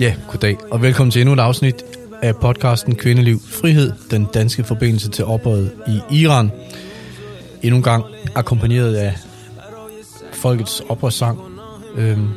[0.00, 1.84] Ja, goddag, og velkommen til endnu et afsnit
[2.22, 6.50] af podcasten Kvindeliv Frihed, den danske forbindelse til oprøret i Iran.
[7.62, 9.14] Endnu en gang akkompagneret af
[10.32, 11.40] folkets oprørssang.
[11.94, 12.28] Øhm,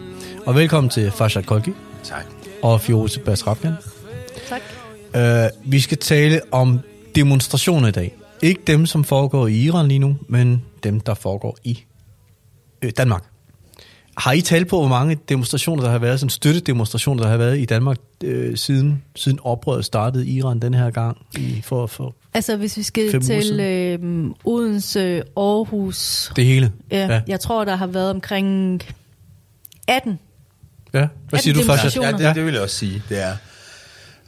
[0.46, 1.72] og velkommen til Farshad Kolki.
[2.04, 2.26] Tak.
[2.62, 3.74] Og Firoze Basrafkan.
[4.48, 4.62] Tak.
[5.16, 6.80] Øh, vi skal tale om
[7.16, 8.16] demonstrationer i dag.
[8.42, 11.84] Ikke dem, som foregår i Iran lige nu, men dem, der foregår i
[12.82, 13.33] øh, Danmark.
[14.18, 17.60] Har I talt på, hvor mange demonstrationer, der har været, sådan støttedemonstrationer, der har været
[17.60, 21.18] i Danmark øh, siden, siden oprøret startede i Iran den her gang?
[21.38, 26.72] I, for, for Altså, hvis vi skal til øh, Odense, Aarhus, det hele?
[26.92, 27.22] ja, ja.
[27.28, 28.82] jeg tror, der har været omkring
[29.88, 30.20] 18.
[30.94, 31.08] ja.
[31.30, 31.68] Hvad siger du først?
[31.68, 32.24] demonstrationer.
[32.24, 33.04] Ja, det, det vil jeg også sige.
[33.10, 33.36] Det er,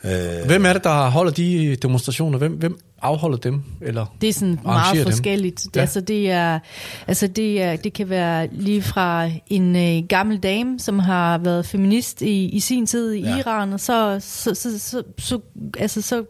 [0.06, 2.38] øh, Hvem er det, der holder de demonstrationer?
[2.38, 3.64] Hvem, hvem afholder dem?
[3.82, 4.06] Eller?
[4.22, 5.04] Det er sådan meget dem.
[5.06, 5.66] forskelligt.
[5.66, 5.80] Ja.
[5.80, 5.82] Ja.
[5.82, 6.60] Altså, det, er,
[7.08, 11.66] altså det, er, det kan være lige fra en øh, gammel dame, som har været
[11.66, 13.30] feminist i, i sin tid i Ja.
[13.30, 13.38] ja.
[13.38, 15.40] Iran, og så, så, så, så, så,
[15.80, 16.24] altså, så,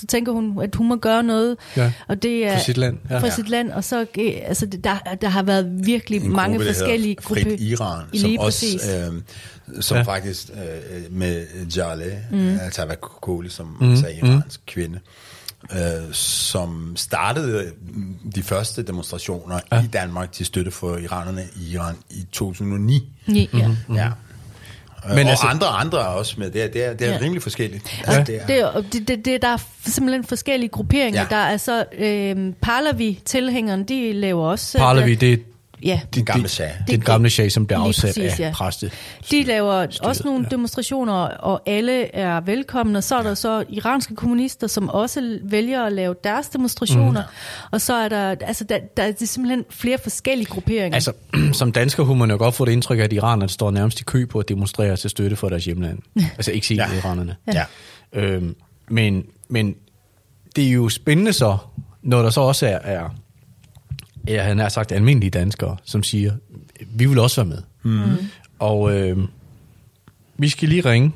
[0.00, 1.56] så tænker hun, at hun må gøre noget.
[1.76, 3.18] Ja, og det er, for sit land, ja.
[3.18, 3.34] For Ja.
[3.34, 7.08] sit land, og så, øh, altså, der, der har været virkelig en mange gruppe, forskellige
[7.08, 7.64] hedder Frit grupper.
[7.64, 8.66] Iran, I som også,
[9.76, 10.02] øh, som Ja.
[10.02, 12.58] faktisk øh, med Jaleh, mm.
[12.60, 13.90] altså Koli, som Mm, mm.
[13.90, 14.64] altså er iransk mm.
[14.66, 14.98] kvinde,
[15.72, 17.72] øh, som startede
[18.34, 19.82] de første demonstrationer Ja.
[19.82, 23.12] i Danmark til støtte for iranerne i Iran i 2009.
[23.28, 23.68] Ja, ja.
[23.88, 23.94] Mm.
[23.94, 24.10] Ja.
[25.08, 26.50] Men og altså- andre andre er også med.
[26.50, 27.16] Det er, det er, det er Ja.
[27.16, 27.22] ja.
[27.24, 27.84] rimelig forskelligt.
[28.06, 31.20] Altså, Altså, det er, det, det, det, det, der er simpelthen forskellige grupperinger.
[31.20, 31.26] Ja.
[31.30, 34.78] Der er så øh, Parlavi-tilhængerne, de laver også...
[34.78, 35.42] øh, Parler vi, det
[35.84, 36.66] Ja, Den gamle sag.
[36.86, 38.52] Det er den gamle sag, som bliver Lige afsat præcis, af ja.
[38.54, 38.90] præste.
[39.30, 40.48] de laver også nogle ja.
[40.48, 42.98] demonstrationer, og alle er velkomne.
[42.98, 47.22] Og så er der så iranske kommunister, som også vælger at lave deres demonstrationer.
[47.22, 47.66] Mm.
[47.70, 50.94] Og så er der, altså der, der er simpelthen flere forskellige grupperinger.
[50.94, 51.12] Altså,
[51.52, 54.04] som dansker kunne man jo godt få det indtryk af, at iranerne står nærmest i
[54.04, 55.98] kø på at demonstrere til støtte for deres hjemland.
[56.36, 56.96] altså ikke sige Ja.
[56.98, 57.36] iranerne.
[57.54, 57.64] ja.
[58.12, 58.54] Øhm,
[58.90, 59.74] men, men
[60.56, 61.56] det er jo spændende så,
[62.02, 63.08] når der så også er, er
[64.28, 66.32] ja, han har sagt almindelige danskere, som siger,
[66.94, 67.62] vi vil også være med.
[67.82, 68.16] Mm.
[68.58, 69.18] Og øh,
[70.36, 71.12] vi skal lige ringe.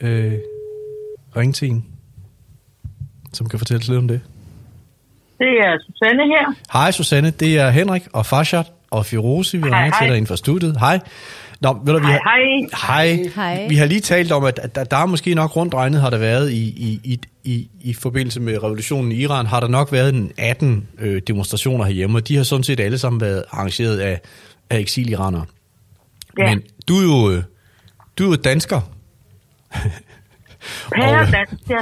[0.00, 0.34] Øh,
[1.36, 1.86] ringe til en,
[3.32, 4.20] som kan fortælle os lidt om det.
[5.38, 6.54] Det er Susanne her.
[6.72, 10.06] Hej Susanne, det er Henrik og Farshad og Firoze, vi Hej, ringer til hej.
[10.08, 10.76] dig inden for studiet.
[10.80, 11.00] Hej.
[11.60, 12.20] Nå, ved du, vi har,
[12.86, 13.06] hej.
[13.16, 13.28] hej.
[13.36, 13.66] Hej.
[13.68, 16.18] Vi har lige talt om, at der, der er måske nok rundt regnet, har der
[16.18, 20.14] været i, i, i, i, i forbindelse med revolutionen i Iran, har der nok været
[20.14, 24.20] en 18 øh, demonstrationer herhjemme, og de har sådan set alle sammen været arrangeret af,
[24.70, 25.44] af eksiliranere.
[26.38, 26.48] Ja.
[26.48, 27.42] Men du er jo, øh,
[28.18, 28.80] du er jo dansker.
[30.94, 31.76] Pære Og- dansk, ja.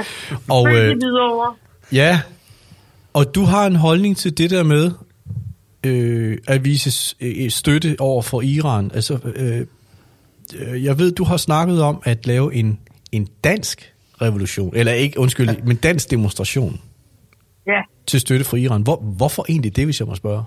[0.49, 1.53] og, Født øh, Hvidovre.
[1.91, 2.21] Ja,
[3.13, 4.91] og du har en holdning til det der med
[5.85, 8.91] øh, at vise øh, støtte over for Iran.
[8.93, 9.65] Altså, øh,
[10.59, 12.79] øh, jeg ved, du har snakket om at lave en,
[13.11, 16.81] en dansk revolution, eller ikke, undskyld, men dansk demonstration
[17.67, 17.81] Ja.
[18.07, 18.81] til støtte for Iran.
[18.81, 20.43] Hvor, hvorfor egentlig det, hvis jeg må spørge?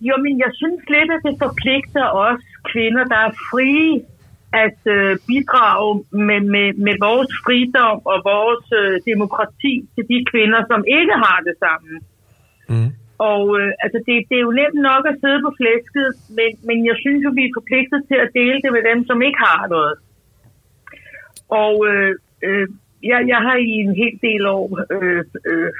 [0.00, 2.42] Jo, men jeg synes lidt, at det forpligter os
[2.72, 3.92] kvinder, der er frie,
[4.64, 10.60] at øh, bidrage med, med, med vores fridom og vores øh, demokrati til de kvinder,
[10.70, 11.94] som ikke har det sammen.
[12.72, 12.90] Mm.
[13.18, 16.86] Og øh, altså det, det er jo nemt nok at sidde på flæsket, men, men
[16.86, 19.66] jeg synes jo, vi er forpligtet til at dele det med dem, som ikke har
[19.76, 19.96] noget.
[21.48, 22.12] Og øh,
[22.46, 22.68] øh,
[23.02, 24.66] jeg, jeg har i en hel del år
[24.96, 25.70] øh, øh,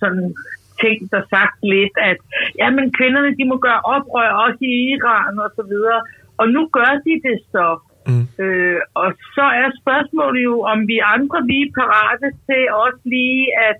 [0.00, 0.34] sådan
[0.82, 2.18] tænkt og sagt lidt, at
[2.60, 6.00] ja, men kvinderne de må gøre oprør også i Iran og så videre.
[6.40, 7.68] Og nu gør de det så.
[8.08, 8.44] Mm.
[8.44, 13.44] Øh, og så er spørgsmålet jo, om vi andre vi er parate til også lige
[13.68, 13.78] at,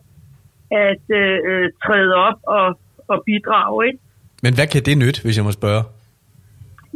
[0.87, 2.79] at øh, øh, træde op og,
[3.13, 3.99] og bidrage, ikke?
[4.45, 5.83] Men hvad kan det nytte, hvis jeg må spørge?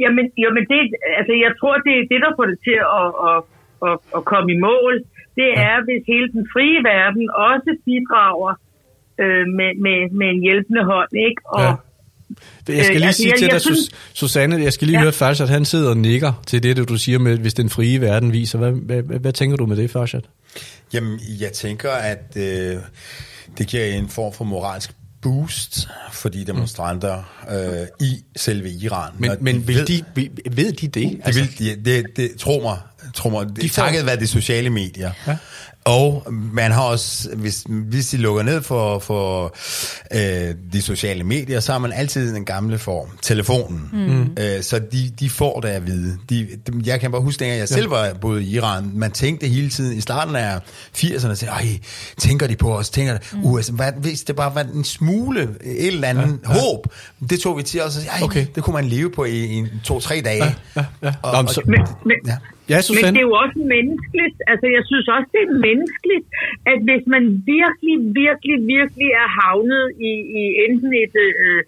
[0.03, 0.81] Jamen, jamen det,
[1.19, 3.38] altså, jeg tror, det er det, der får det til at, at,
[3.88, 4.94] at, at komme i mål.
[5.41, 8.53] Det er, hvis hele den frie verden også bidrager
[9.22, 11.43] øh, med, med, med en hjælpende hånd, ikke?
[11.56, 11.75] Og, Ja.
[12.69, 14.97] Jeg skal Øh, lige altså, sige jeg- til jeg dig, synes- Susanne, jeg skal lige
[14.98, 15.03] Ja.
[15.03, 18.33] høre Farshad, han sidder og nikker til det, du siger med, hvis den frie verden
[18.33, 18.59] viser.
[18.59, 20.21] Hvad, hvad, hvad, hvad tænker du med det, Farshad?
[20.95, 22.77] Jamen, jeg tænker, at øh,
[23.59, 24.91] det giver en form for moralsk
[25.22, 29.13] boost for de demonstranter øh, i selve Iran.
[29.19, 30.03] Men, men de vil ved, de,
[30.51, 31.21] ved de det?
[31.27, 32.78] Det vil, de, det, det, tro mig,
[33.15, 33.57] tror mig.
[33.57, 35.13] De takket være de sociale medier.
[35.27, 35.37] Ja.
[35.84, 39.56] Og man har også, hvis, hvis de lukker ned for, for
[40.15, 43.91] øh, de sociale medier, så har man altid den gamle form, telefonen.
[43.92, 44.22] Mm.
[44.22, 46.18] Øh, så de, de får det at vide.
[46.30, 49.47] De, de, jeg kan bare huske, at jeg selv var boet i Iran, man tænkte
[49.47, 50.59] hele tiden, i starten af
[50.97, 51.78] 80'erne, så, Ej,
[52.18, 53.44] tænker de på os, tænker mm.
[53.44, 56.60] USA, hvad, hvis det bare var en smule, et eller andet ja, ja.
[56.60, 56.86] håb,
[57.30, 58.47] det tog vi til os, ej, okay.
[58.54, 60.44] det kunne man leve på i, i to-tre dage.
[60.44, 61.12] Ja, ja, ja.
[61.22, 62.36] Og, Nå, så, men, men, ja.
[62.72, 64.36] Ja, Men det er jo også menneskeligt.
[64.50, 66.27] Altså, jeg synes også, det er menneskeligt,
[66.72, 67.25] at hvis man
[67.57, 71.61] virkelig, virkelig, virkelig er havnet i, i enten et øh,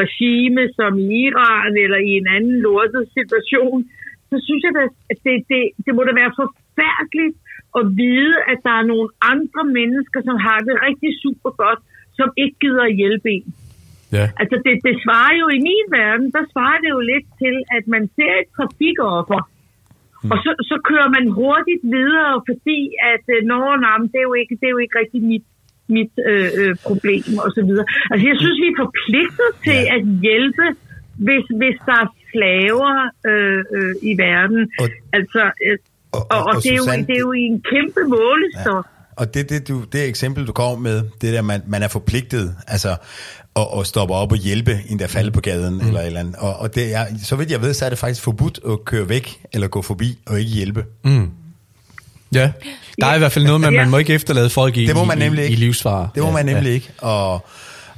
[0.00, 0.92] regime som
[1.24, 3.78] Iran eller i en anden lortet situation,
[4.30, 4.72] så synes jeg,
[5.12, 7.36] at det, det, det må da være forfærdeligt
[7.78, 11.80] at vide, at der er nogle andre mennesker, som har det rigtig super godt,
[12.18, 13.48] som ikke gider at hjælpe en.
[14.16, 14.26] Ja.
[14.40, 17.84] Altså det, det svarer jo i min verden, der svarer det jo lidt til, at
[17.94, 19.40] man ser et trafikoffer,
[20.24, 20.30] Mm.
[20.32, 22.78] Og så, så kører man hurtigt videre, fordi
[23.12, 25.46] at øh, nå, nej, det, er jo ikke, det er jo ikke rigtig mit,
[25.96, 27.86] mit øh, øh, problem og så videre.
[28.10, 29.94] Altså jeg synes, vi er forpligtet til ja.
[29.94, 30.66] at hjælpe,
[31.26, 32.94] hvis, hvis der er slaver
[33.30, 34.60] øh, øh, i verden.
[34.82, 34.86] Og,
[35.18, 35.78] altså, øh,
[36.16, 38.84] og, og, og, og det, er jo, det er jo en kæmpe målestok.
[38.88, 38.94] Ja.
[39.20, 42.46] Og det, det, du, det eksempel, du kommer med, det der, man, man er forpligtet,
[42.68, 42.88] altså,
[43.54, 45.86] og, og stoppe op og hjælpe en, der falder på gaden, mm.
[45.86, 46.36] eller eller andet.
[46.36, 49.08] Og, og det er, så vidt jeg ved, så er det faktisk forbudt at køre
[49.08, 50.84] væk, eller gå forbi, og ikke hjælpe.
[51.04, 51.30] Mm.
[52.34, 52.52] Ja,
[53.00, 55.04] der er i hvert fald noget at man må ikke efterlade folk i, det må
[55.04, 55.62] man nemlig i, ikke.
[55.62, 56.08] i livsfare.
[56.14, 56.74] Det må ja, man nemlig ja.
[56.74, 57.32] ikke, og,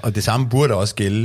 [0.02, 1.22] og det samme burde også gælde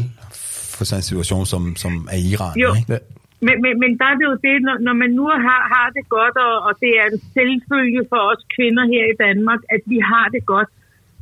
[0.75, 2.55] for sådan en situation, som, som er Iran.
[2.63, 2.69] Jo.
[2.79, 2.93] Ikke?
[2.93, 2.99] Ja.
[3.47, 6.03] Men, men, men der er det jo det, når, når man nu har, har det
[6.17, 9.99] godt, og, og det er en selvfølge for os kvinder her i Danmark, at vi
[10.11, 10.69] har det godt,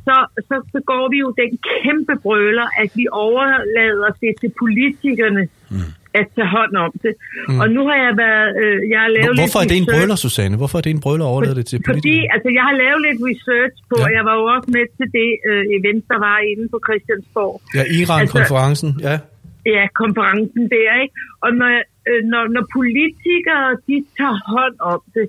[0.07, 0.15] så,
[0.49, 5.43] så begår vi jo den kæmpe brøler, at vi overlader det til politikerne
[5.75, 5.89] mm.
[6.19, 7.13] at tage hånd om det.
[7.47, 7.59] Mm.
[7.61, 8.49] Og nu har jeg været...
[8.63, 10.55] Øh, jeg har lavet Hvorfor lidt er det en brøler, Susanne?
[10.61, 12.01] Hvorfor er det en brøler at overlade det til politikerne?
[12.01, 14.03] Fordi altså, jeg har lavet lidt research på, ja.
[14.05, 17.53] og jeg var jo også med til det øh, event, der var inde på Christiansborg.
[17.77, 19.17] Ja, Iran-konferencen, altså, ja.
[19.75, 21.15] Ja, konferencen der, ikke?
[21.45, 21.71] Og når,
[22.09, 25.25] øh, når, når politikere, de tager hånd om det,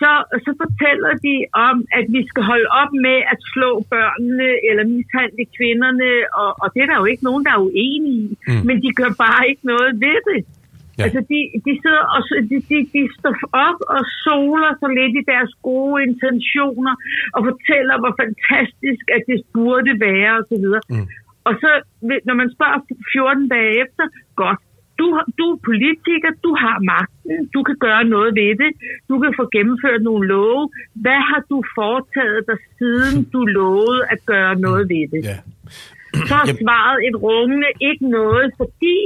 [0.00, 0.12] så,
[0.44, 1.34] så fortæller de
[1.68, 6.10] om, at vi skal holde op med at slå børnene eller mishandle kvinderne,
[6.40, 8.62] og, og det er der jo ikke nogen, der er uenige i, mm.
[8.66, 10.40] men de gør bare ikke noget ved det.
[10.98, 11.04] Ja.
[11.04, 13.36] Altså, de, de sidder og de, de, de står
[13.68, 16.94] op og soler sig lidt i deres gode intentioner
[17.34, 20.66] og fortæller, hvor fantastisk at det burde være osv.
[20.94, 21.06] Mm.
[21.48, 21.70] Og så,
[22.28, 22.78] når man spørger
[23.12, 24.04] 14 dage efter,
[24.42, 24.60] godt,
[25.00, 25.06] du,
[25.38, 28.70] du er politiker, du har magten, du kan gøre noget ved det,
[29.10, 30.62] du kan få gennemført nogle love.
[31.04, 35.22] Hvad har du foretaget dig, siden du lovede at gøre noget ved det?
[35.30, 35.38] Ja.
[36.28, 38.96] Så har svaret et rungende ikke noget, fordi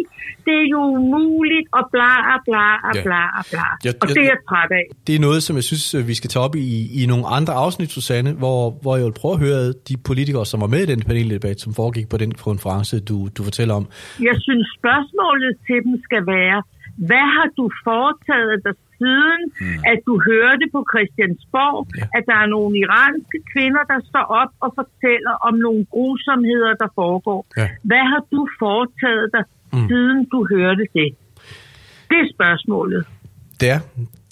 [0.46, 2.14] det er jo umuligt, og bla,
[2.46, 2.66] bla,
[3.06, 3.66] bla, bla.
[3.84, 4.86] Ja, og det er jeg træt af.
[5.06, 7.52] Det er noget, som jeg synes, øh, vi skal tage op i, i nogle andre
[7.64, 10.88] afsnit, Susanne, hvor, hvor jeg vil prøve at høre de politikere, som var med i
[10.92, 13.86] den paneldebat, som foregik på den konference, du, du fortæller om.
[14.28, 16.58] Jeg synes, spørgsmålet til dem skal være,
[17.08, 19.90] hvad har du foretaget dig siden, mm.
[19.90, 22.06] at du hørte på Christiansborg, ja.
[22.16, 26.88] at der er nogle iranske kvinder, der står op og fortæller om nogle grusomheder, der
[27.00, 27.40] foregår.
[27.60, 27.68] Ja.
[27.90, 29.44] Hvad har du foretaget dig,
[29.74, 29.86] mm.
[29.88, 31.08] siden du hørte det?
[32.10, 33.02] Det er spørgsmålet.
[33.60, 33.80] Det er.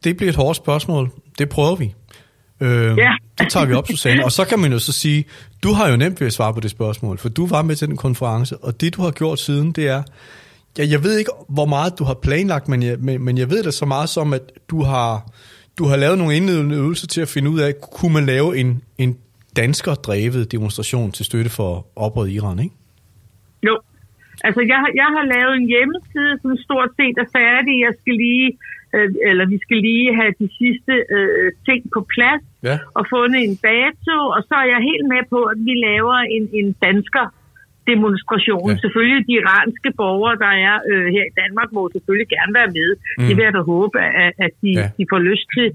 [0.04, 1.04] Det bliver et hårdt spørgsmål.
[1.38, 1.88] Det prøver vi.
[2.60, 3.12] Øh, ja.
[3.38, 4.24] Det tager vi op, Susanne.
[4.24, 5.24] Og så kan man jo så sige,
[5.62, 7.88] du har jo nemt ved at svare på det spørgsmål, for du var med til
[7.88, 10.02] den konference, og det du har gjort siden, det er,
[10.78, 13.62] Ja, jeg ved ikke, hvor meget du har planlagt, men jeg, men, men jeg ved
[13.62, 15.10] det så meget som, at du har,
[15.78, 18.82] du har lavet nogle indledende øvelser til at finde ud af, kunne man lave en,
[18.98, 19.18] en
[19.56, 22.74] dansker-drevet demonstration til støtte for oprøret i Iran, ikke?
[23.62, 23.74] Jo.
[24.46, 27.74] Altså, jeg, har, jeg har lavet en hjemmeside, som stort set er færdig.
[27.86, 28.48] Jeg skal lige,
[28.94, 32.76] øh, eller vi skal lige have de sidste øh, ting på plads ja.
[32.98, 36.44] og fundet en dato, og så er jeg helt med på, at vi laver en,
[36.60, 37.26] en dansker
[37.90, 38.68] demonstration.
[38.70, 38.76] Ja.
[38.84, 42.90] Selvfølgelig de iranske borgere, der er øh, her i Danmark, må selvfølgelig gerne være med.
[43.18, 43.26] Mm.
[43.26, 44.86] Det vil jeg da håbe, at, at de, ja.
[44.98, 45.68] de får lyst til.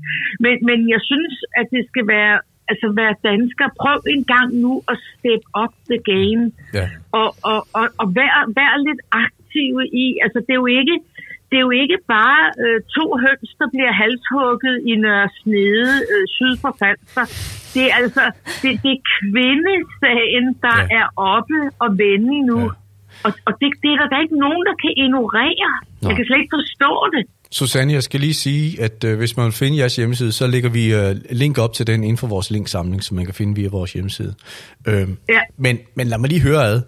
[0.44, 2.38] Men, men jeg synes, at det skal være
[2.72, 3.68] altså være dansker.
[3.82, 6.44] Prøv en gang nu at step up the game.
[6.78, 6.88] Ja.
[7.20, 9.72] Og, og, og, og vær, vær lidt aktiv
[10.04, 10.96] i, altså det er jo ikke,
[11.50, 16.24] det er jo ikke bare øh, to høns, der bliver halshugget i Nørre Snede øh,
[16.36, 17.26] syd for Falster.
[17.76, 18.24] Det er altså
[18.62, 20.98] det, det er kvindesagen, der ja.
[21.00, 22.60] er oppe og vende nu.
[22.60, 22.86] Ja.
[23.26, 25.72] Og, og det, det er der ikke nogen, der kan ignorere.
[26.02, 26.10] Nå.
[26.10, 27.24] Jeg kan slet ikke forstå det.
[27.52, 30.70] Susanne, jeg skal lige sige, at øh, hvis man vil finde jeres hjemmeside, så lægger
[30.70, 33.70] vi øh, link op til den inden for vores linksamling, som man kan finde via
[33.70, 34.34] vores hjemmeside.
[34.88, 35.42] Øh, ja.
[35.58, 36.82] men, men lad mig lige høre ad.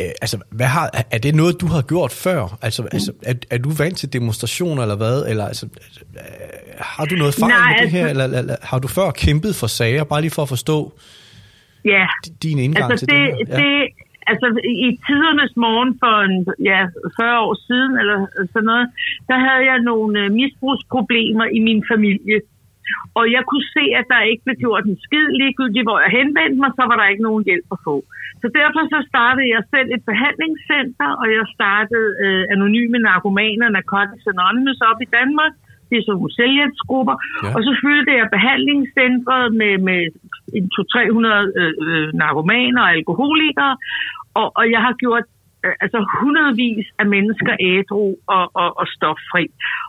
[0.00, 2.58] Øh, altså, hvad har, er det noget, du har gjort før?
[2.62, 2.88] Altså, mm.
[2.92, 5.26] altså er, er du vant til demonstrationer eller hvad?
[5.30, 6.20] Eller, altså, øh,
[6.96, 8.06] har du noget erfaring Nej, med det her?
[8.06, 10.04] altså- Eller, eller, eller har du før kæmpet for sager?
[10.04, 10.92] Bare lige for at forstå
[11.84, 12.06] Ja,
[12.42, 13.56] din indgang altså til det, det her.
[13.60, 13.74] det,
[14.32, 14.46] altså
[14.86, 16.36] i tidernes morgen for en,
[16.70, 16.80] ja,
[17.20, 18.16] 40 år siden, eller
[18.52, 18.86] sådan noget,
[19.30, 22.36] der havde jeg nogle øh, misbrugsproblemer i min familie.
[23.18, 26.58] Og jeg kunne se, at der ikke blev gjort en skid ligegyldigt, hvor jeg henvendte
[26.62, 27.96] mig, så var der ikke nogen hjælp at få.
[28.42, 34.26] Så derfor så startede jeg selv et behandlingscenter, og jeg startede øh, anonyme narkomaner, Narcotics
[34.32, 35.52] Anonymous op i Danmark.
[35.88, 37.16] Det er sådan nogle selvhjælpsgrupper.
[37.18, 37.50] Ja.
[37.56, 40.00] Og så fyldte jeg behandlingscentret med, med
[40.58, 43.74] en 200-300 øh, øh, narkomaner og alkoholikere.
[44.40, 45.26] Og, og jeg har gjort
[45.84, 49.44] altså hundredvis af mennesker ædru og, og, og stoffri.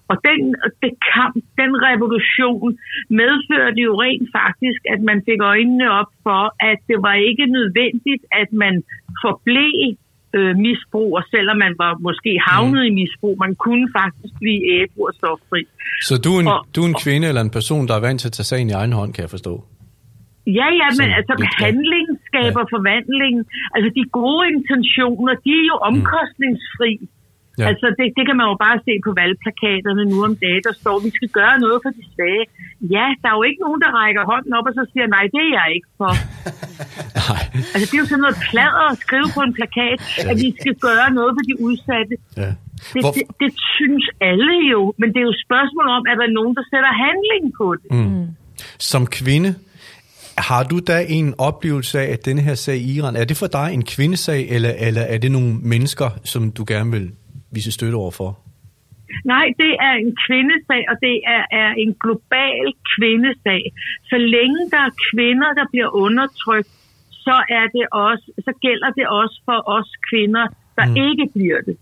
[0.10, 0.40] Og den,
[0.84, 2.78] det kamp, den revolution
[3.22, 8.24] medførte jo rent faktisk, at man fik øjnene op for, at det var ikke nødvendigt,
[8.42, 8.84] at man
[9.24, 9.96] forblev
[10.38, 12.90] øh, misbruger, selvom man var måske havnet mm.
[12.90, 13.36] i misbrug.
[13.46, 15.62] Man kunne faktisk blive ædru og stoffri.
[16.02, 18.20] Så du er, en, og- du er en kvinde eller en person, der er vant
[18.22, 19.54] til at tage sagen i egen hånd, kan jeg forstå?
[20.60, 22.74] Ja, ja, men Sådan altså lidt, handling skaber ja.
[22.76, 23.36] forvandling.
[23.76, 26.94] Altså de gode intentioner, de er jo omkostningsfri.
[27.02, 27.08] Ja.
[27.60, 27.66] Ja.
[27.72, 30.96] Altså det, det kan man jo bare se på valgplakaterne nu om dagen, der står,
[31.08, 32.44] vi skal gøre noget for de svage.
[32.96, 35.42] Ja, der er jo ikke nogen, der rækker hånden op og så siger, nej, det
[35.48, 36.14] er jeg ikke for.
[37.30, 37.44] Nej.
[37.74, 40.00] Altså det er jo sådan noget plader at skrive på en plakat,
[40.32, 42.16] at vi skal gøre noget for de udsatte.
[42.42, 42.52] Ja.
[42.94, 46.16] Det, Hvor, det, det synes alle jo, men det er jo et spørgsmål om, at
[46.20, 47.90] der er nogen, der sætter handling på det.
[47.98, 48.26] Mm.
[48.92, 49.50] Som kvinde,
[50.41, 53.48] har du da en oplevelse af, at denne her sag i Iran, er det for
[53.48, 57.12] dig en kvindesag, eller, eller er det nogle mennesker, som du gerne vil
[57.51, 58.39] vise støtte overfor?
[59.25, 62.65] Nej, det er en kvindesag, og det er, er en global
[62.96, 63.62] kvindesag.
[64.10, 66.72] Så længe der er kvinder, der bliver undertrykt,
[67.25, 70.46] så, er det også, så gælder det også for os kvinder,
[70.77, 70.98] der Mm.
[71.08, 71.77] ikke bliver det.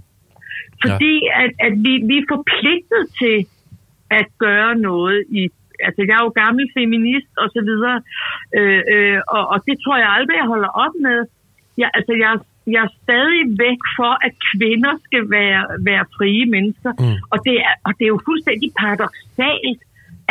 [0.84, 1.44] Fordi ja.
[1.44, 3.38] at, at vi, vi er forpligtet til
[4.20, 5.50] at gøre noget i
[5.88, 7.98] altså jeg er jo gammel feminist og så videre,
[8.58, 11.20] øh, øh, og, og det tror jeg aldrig, jeg holder op med.
[11.82, 12.32] Jeg, altså jeg,
[12.74, 17.18] jeg er stadig væk for, at kvinder skal være, være frie mennesker, Mm.
[17.32, 19.82] og, det er, og det er jo fuldstændig paradoxalt,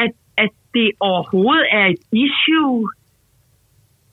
[0.05, 0.12] at,
[0.45, 2.79] at det overhovedet er et issue.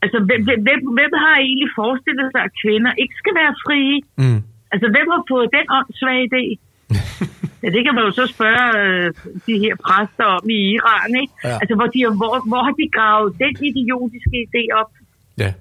[0.03, 3.97] Altså, hvem, hvem, hvem, hvem har egentlig forestillet sig, at kvinder ikke skal være frie?
[4.21, 4.41] Mm.
[4.73, 6.43] Altså, hvem har fået den åndssvage idé?
[7.63, 9.13] ja, det kan man jo så spørge øh,
[9.47, 11.33] de her præster om i Iran, ikke?
[11.43, 11.57] Ja.
[11.61, 14.91] Altså, hvor, de, hvor, hvor har de gravet den idiotiske idé op?
[15.37, 15.53] Ja.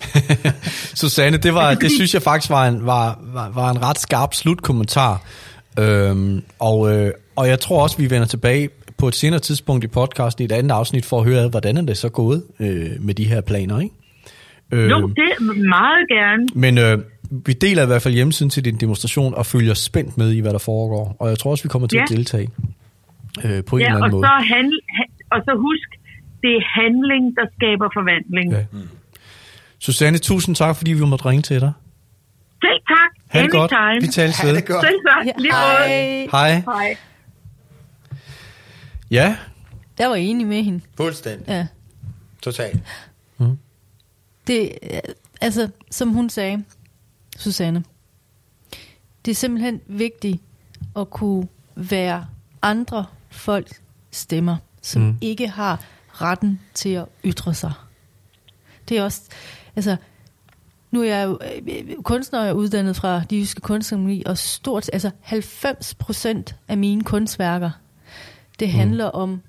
[1.00, 4.34] Susanne, det, var, det synes jeg faktisk var en, var, var, var en ret skarp
[4.34, 5.22] slutkommentar.
[5.78, 8.68] Øhm, og, øh, og jeg tror også, vi vender tilbage
[8.98, 11.82] på et senere tidspunkt i podcasten i et andet afsnit for at høre, hvordan er
[11.82, 13.94] det så gået øh, med de her planer, ikke?
[14.72, 16.46] Øh, Jo, det er meget gerne.
[16.54, 16.98] Men øh,
[17.30, 20.52] vi deler i hvert fald hjemmesiden til din demonstration og følger spændt med i, hvad
[20.52, 21.16] der foregår.
[21.18, 22.02] Og jeg tror også, vi kommer til Ja.
[22.02, 22.48] at deltage
[23.44, 24.26] øh, på en Ja, eller og anden måde.
[24.26, 25.88] så, handl, ha- og så husk,
[26.42, 28.52] det er handling, der skaber forvandling.
[28.52, 28.58] Ja.
[28.58, 28.64] Ja.
[29.78, 31.72] Susanne, tusind tak, fordi vi måtte ringe til dig.
[32.64, 33.10] Selv tak.
[33.28, 33.72] Ha' det godt.
[34.02, 34.54] Vi tales ved.
[34.54, 34.64] det.
[34.66, 35.26] Selv tak.
[35.38, 36.28] Lige hej.
[36.30, 36.54] Hej.
[36.60, 36.96] Hej.
[39.10, 39.36] Ja,
[39.98, 40.80] Der var jeg enig med hende.
[40.96, 41.48] Fuldstændig.
[41.48, 41.66] Ja.
[42.42, 42.80] Totalt.
[44.46, 44.98] Det, øh,
[45.40, 46.64] altså, som hun sagde,
[47.40, 47.84] Susanne,
[49.24, 50.42] det er simpelthen vigtigt
[50.96, 52.26] at kunne være
[52.62, 55.08] andre folks stemmer, som Mm.
[55.08, 55.18] mm.
[55.20, 57.72] ikke har retten til at ytre sig.
[58.88, 59.22] Det er også,
[59.76, 59.96] altså,
[60.90, 64.90] nu er jeg jo øh, kunstner, jeg er uddannet fra de jyske kunstakademi, og stort,
[64.92, 67.70] altså 90 procent af mine kunstværker,
[68.58, 69.42] det handler om,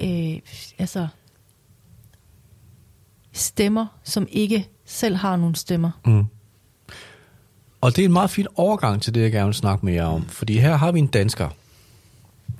[0.00, 0.38] øh,
[0.78, 1.08] altså,
[3.32, 5.90] stemmer, som ikke selv har nogen stemmer.
[6.06, 6.24] Mm.
[7.80, 10.04] Og det er en meget fin overgang til det, jeg gerne vil snakke med jer
[10.04, 10.26] om.
[10.28, 11.48] Fordi her har vi en dansker,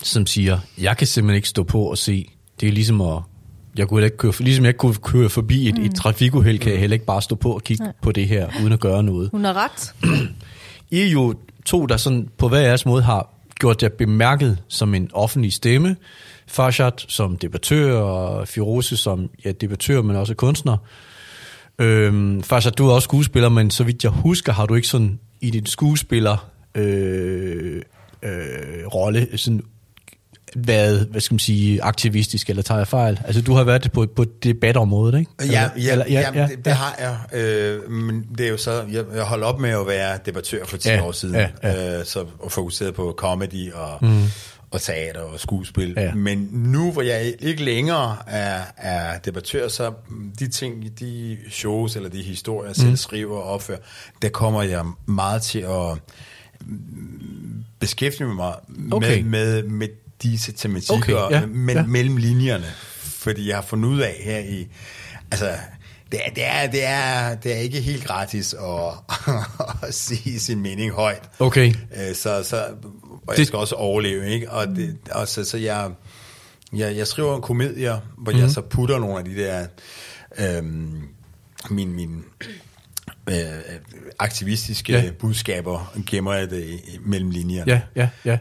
[0.03, 2.31] som siger, jeg kan simpelthen ikke stå på og se.
[2.61, 3.19] Det er ligesom at...
[3.77, 5.85] Jeg kunne ikke køre, ligesom jeg kunne køre forbi et, mm.
[5.85, 7.93] et trafikuheld, kan jeg heller ikke bare stå på og kigge Nej.
[8.03, 9.31] på det her, uden at gøre noget.
[9.31, 9.95] Hun har ret.
[10.91, 11.35] I er jo
[11.65, 15.97] to, der sådan på hver jeres måde har gjort jer bemærket som en offentlig stemme.
[16.47, 20.77] Farshad som debattør, og Firoze som ja, debattør, men også kunstner.
[21.81, 22.43] Øhm,
[22.79, 25.67] du er også skuespiller, men så vidt jeg husker, har du ikke sådan i din
[25.67, 27.83] skuespiller øh,
[28.23, 29.63] øh, rolle sådan
[30.57, 33.21] været, hvad skal man sige, aktivistisk, eller tager jeg fejl?
[33.25, 35.31] Altså, du har været på, på debatområdet, ikke?
[35.41, 36.97] Ja, Eller- ja, eller- ja, ja, det, det har
[37.33, 37.41] jeg.
[37.41, 40.77] Øh, men det er jo så, jeg, jeg holdt op med at være debattør for
[40.77, 41.99] 10 Ja, år siden, ja, ja.
[41.99, 44.23] Øh, så, og fokuseret på comedy og, mm.
[44.71, 45.95] Og teater og skuespil.
[45.97, 46.15] Ja.
[46.15, 49.93] Men nu, hvor jeg ikke længere er, er debattør, så
[50.39, 53.79] de ting, de shows eller de historier, jeg selv skriver og opfører,
[54.23, 55.99] der kommer jeg meget til at
[56.61, 58.55] mm, beskæftige mig
[58.93, 59.23] Okay.
[59.23, 59.89] med, med, med
[60.23, 61.87] disse tematikker Okay, ja, men, ja.
[61.87, 62.67] mellem linjerne.
[62.99, 64.69] Fordi jeg har fundet ud af her i...
[65.31, 65.51] Altså,
[66.13, 69.15] det er, det er, det er, det er ikke helt gratis at,
[69.89, 71.23] at sige sin mening højt.
[71.39, 71.75] Okay.
[71.97, 72.65] Øh, Så, så,
[73.27, 74.51] og jeg skal også overleve, ikke?
[74.51, 75.91] Og, det, og så, så jeg,
[76.73, 78.39] jeg, jeg skriver komedier, hvor Mhm.
[78.41, 78.45] mm.
[78.45, 79.67] jeg så putter nogle af de der...
[80.39, 81.03] Øhm,
[81.71, 82.25] min, min
[83.31, 83.37] øh,
[84.19, 85.11] aktivistiske Ja.
[85.19, 87.73] budskaber gemmer jeg det mellem linjerne.
[87.73, 88.39] Ja, ja, ja.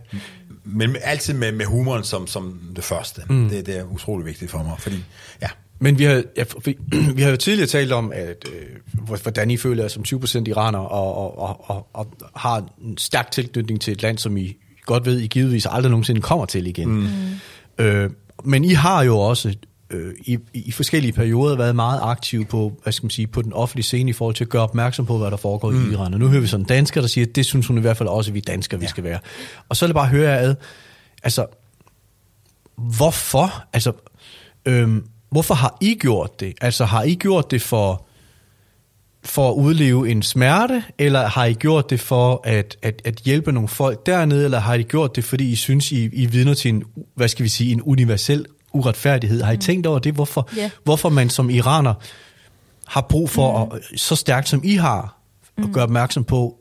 [0.64, 3.22] Men altid med, med humoren som, som det første.
[3.30, 3.50] Mm.
[3.50, 5.04] Det, det er utrolig vigtigt for mig, fordi
[5.42, 5.48] ja,
[5.80, 6.78] Men vi har, ja, vi,
[7.16, 8.62] vi har jo tidligere talt om, at, øh,
[9.06, 12.98] hvor- hvordan I føler jer som 20% iraner, og, og, og, og, og har en
[12.98, 16.68] stærk tilknytning til et land, som I godt ved, I givetvis aldrig nogensinde kommer til
[16.68, 16.90] igen.
[16.90, 17.08] Mm.
[17.86, 18.10] Øh,
[18.44, 19.56] men I har jo også
[19.90, 23.54] øh, i, i forskellige perioder været meget aktive på, hvad skal man sige, på den
[23.54, 25.90] offentlige scene i forhold til at gøre opmærksom på, hvad der foregår mm.
[25.90, 26.14] i Iran.
[26.14, 27.98] Og nu hører vi sådan en dansker, der siger, at det synes hun i hvert
[27.98, 28.90] fald også, at vi danskere, vi Ja.
[28.90, 29.20] skal være.
[29.70, 30.56] Og så vil jeg bare høre jer ad,
[31.24, 31.46] altså,
[32.78, 33.64] hvorfor?
[33.74, 33.92] Altså,
[34.66, 36.54] øhm, hvorfor har I gjort det?
[36.62, 38.06] Altså, har I gjort det for,
[39.24, 43.52] for at udleve en smerte, eller har I gjort det for at, at, at hjælpe
[43.52, 46.70] nogle folk dernede, eller har I gjort det, fordi I synes, I, I vidner til
[46.70, 46.84] en,
[47.16, 49.42] hvad skal vi sige, en universel uretfærdighed?
[49.42, 50.14] Har I tænkt over det?
[50.14, 50.70] Hvorfor, Ja.
[50.84, 51.94] hvorfor man som iraner
[52.88, 53.72] har brug for, mm.
[53.76, 55.20] at, så stærkt som I har,
[55.58, 56.59] at gøre opmærksom på,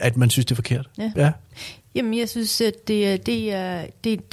[0.00, 0.88] at man synes, det er forkert?
[0.98, 1.12] Ja.
[1.16, 1.32] ja.
[1.94, 4.32] Jamen, jeg synes, at det, er- det, er, det,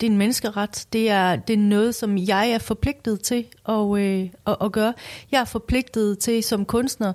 [0.00, 0.86] det er en menneskeret.
[0.92, 4.94] Det er, det er noget, som jeg er forpligtet til at, øh, at, at gøre.
[5.32, 7.12] Jeg er forpligtet til som kunstner,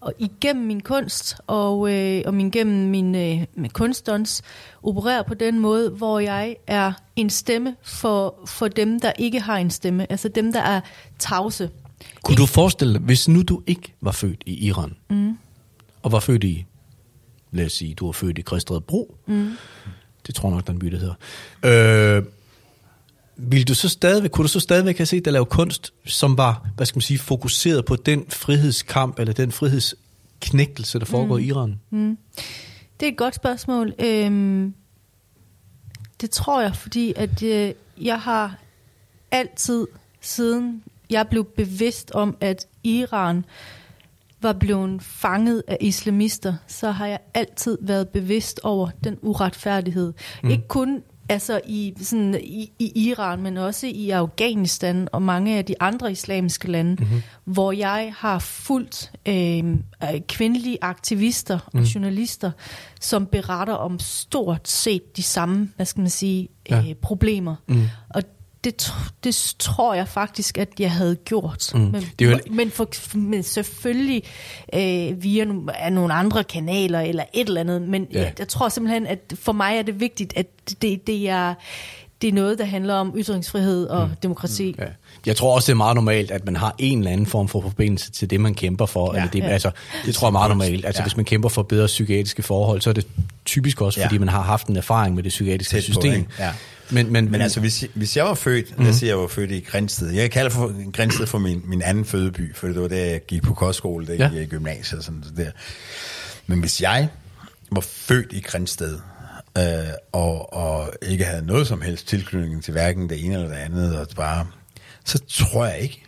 [0.00, 4.42] og igennem min kunst og, øh, og min, gennem min øh, med kunstdans,
[4.82, 9.56] operere på den måde, hvor jeg er en stemme for, for dem, der ikke har
[9.56, 10.12] en stemme.
[10.12, 10.80] Altså dem, der er
[11.18, 11.70] tavse.
[12.22, 15.38] Kunne du forestille dig, hvis nu du ikke var født i Iran, mm.
[16.02, 16.64] og var født i,
[17.52, 19.52] lad os sige, du var født i Christredebro, mm.
[20.26, 22.24] det tror jeg nok, den by, det hedder, øh,
[23.36, 26.68] vil du så stadigvæk, kunne du så stadigvæk have set dig lave kunst, som var,
[26.76, 31.44] hvad skal man sige, fokuseret på den frihedskamp, eller den frihedsknægtelse, der foregår mm.
[31.44, 31.80] i Iran?
[33.00, 33.94] Det er et godt spørgsmål.
[33.98, 34.74] Øhm,
[36.20, 38.56] det tror jeg, fordi at øh, jeg har
[39.30, 39.86] altid,
[40.20, 43.44] siden jeg blev bevidst om, at Iran
[44.46, 50.12] var blevet fanget af islamister, så har jeg altid været bevidst over den uretfærdighed.
[50.42, 50.50] Mm.
[50.50, 55.64] Ikke kun altså i, sådan, i, i Iran, men også i Afghanistan og mange af
[55.64, 57.22] de andre islamiske lande, mm-hmm.
[57.44, 59.64] hvor jeg har fulgt øh,
[60.28, 62.50] kvindelige aktivister og journalister,
[63.00, 66.78] som beretter om stort set de samme, hvad skal man sige, Ja.
[66.88, 67.54] øh, problemer.
[67.68, 67.82] Mm.
[68.08, 68.22] Og
[68.70, 71.70] det, det tror jeg faktisk, at jeg havde gjort.
[71.74, 71.80] Mm.
[71.80, 74.22] Men, Det er jo- men, for, men selvfølgelig
[74.74, 77.82] øh, via no, af nogle andre kanaler eller et eller andet.
[77.82, 78.20] Men Ja.
[78.20, 80.46] jeg, jeg tror simpelthen, at for mig er det vigtigt, at
[80.82, 81.54] det, det, er,
[82.22, 84.14] det er noget, der handler om ytringsfrihed og mm.
[84.22, 84.74] demokrati.
[84.78, 84.84] Ja.
[85.26, 87.60] Jeg tror også, det er meget normalt, at man har en eller anden form for
[87.60, 89.12] forbindelse til det, man kæmper for.
[89.14, 89.46] Ja, eller det, Ja.
[89.46, 89.70] altså,
[90.06, 90.84] det tror jeg er meget normalt.
[90.86, 91.04] Altså, Ja.
[91.04, 93.06] hvis man kæmper for bedre psykiatriske forhold, så er det
[93.44, 94.06] typisk også, Ja.
[94.06, 96.26] fordi man har haft en erfaring med det psykiatriske Tæt på, system.
[96.38, 96.52] Ja.
[96.90, 98.84] Men, men, Men altså, hvis, hvis jeg var født, mm.
[98.84, 100.10] lad os sige, jeg var født i Grænsted.
[100.10, 103.42] Jeg kalder for Grænsted for min, min anden fødeby, for det var der, jeg gik
[103.42, 104.30] på kostskole, der Ja.
[104.30, 105.50] i gymnasiet og sådan noget der.
[106.46, 107.08] Men hvis jeg
[107.70, 108.98] var født i Grænsted,
[109.58, 109.64] øh,
[110.12, 113.98] og, og ikke havde noget som helst tilknytning til hverken det ene eller det andet,
[113.98, 114.46] og bare,
[115.04, 116.02] så tror jeg ikke.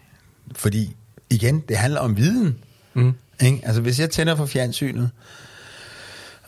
[0.57, 0.97] Fordi,
[1.31, 2.57] igen, det handler om viden.
[2.95, 3.13] Mm.
[3.43, 3.61] Ikke?
[3.63, 5.11] Altså, hvis jeg tænder for fjernsynet,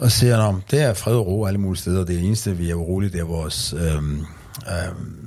[0.00, 2.70] og ser, om det er fred og ro alle mulige steder, og det eneste, vi
[2.70, 4.24] er urolige, det er vores øhm,
[4.68, 5.20] øhm,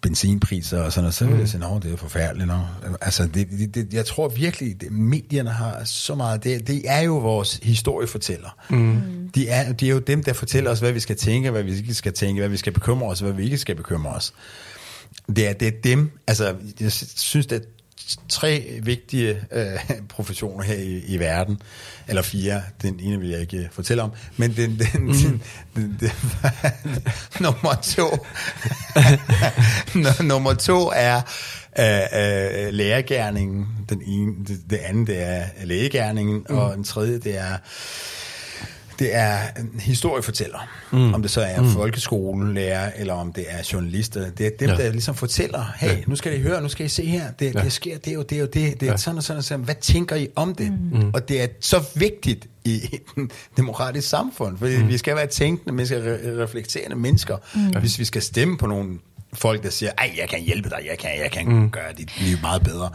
[0.00, 2.48] benzinpriser og sådan noget, så vil jeg sige, at det er forfærdeligt.
[2.48, 2.58] Nå.
[3.00, 7.00] Altså, det, det, det, jeg tror virkelig, at medierne har så meget, det, det er
[7.00, 8.56] jo vores historiefortæller.
[8.70, 9.00] Mm.
[9.34, 11.76] De, er, de er jo dem, der fortæller os, hvad vi skal tænke, hvad vi
[11.76, 14.34] ikke skal tænke, hvad vi skal bekymre os, hvad vi ikke skal bekymre os.
[15.36, 17.64] Det er, det er dem, altså, jeg synes, det er
[18.28, 19.66] tre vigtige øh,
[20.08, 21.62] professioner her i, i verden,
[22.08, 25.12] eller fire, den ene vil jeg ikke fortælle om, men den, den, mm.
[25.12, 25.42] den,
[25.74, 26.10] den, den
[27.40, 28.26] nummer to,
[30.32, 31.20] nummer to er
[31.78, 36.56] øh, øh, lærergærningen, den ene, det, det andet det er lægegærningen, mm.
[36.56, 37.56] og den tredje det er
[38.98, 40.68] det er en historiefortæller.
[40.92, 41.14] Mm.
[41.14, 41.68] Om det så er mm.
[41.70, 44.30] folkeskolelærer, eller om det er journalister.
[44.30, 44.76] Det er dem, Ja.
[44.76, 45.96] der ligesom fortæller, hey, ja.
[46.06, 47.60] nu skal I høre, nu skal I se her, det, ja.
[47.60, 48.96] det sker det og det og det, det er Ja.
[48.96, 49.64] sådan og sådan og sådan.
[49.64, 50.72] Hvad tænker I om det?
[50.92, 51.10] Mm.
[51.14, 52.74] Og det er så vigtigt i
[53.16, 54.88] et demokratisk samfund, fordi mm.
[54.88, 57.80] vi skal være tænkende, mennesker, re- reflekterende mennesker, mm.
[57.80, 58.98] hvis vi skal stemme på nogle
[59.32, 61.70] folk, der siger, ej, jeg kan hjælpe dig, jeg kan, jeg kan mm.
[61.70, 62.90] gøre dit liv meget bedre.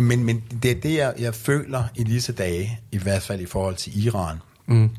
[0.00, 3.46] Men, men det er det, jeg, jeg føler i disse dage, i hvert fald i
[3.46, 4.90] forhold til Iran, mm.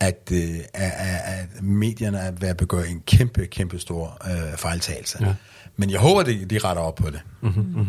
[0.00, 0.92] At, øh, at,
[1.24, 5.18] at, medierne er ved at begå en kæmpe, kæmpe stor øh, fejltagelse.
[5.26, 5.34] Ja.
[5.76, 7.20] Men jeg håber, de, de retter op på det.
[7.40, 7.86] Mm.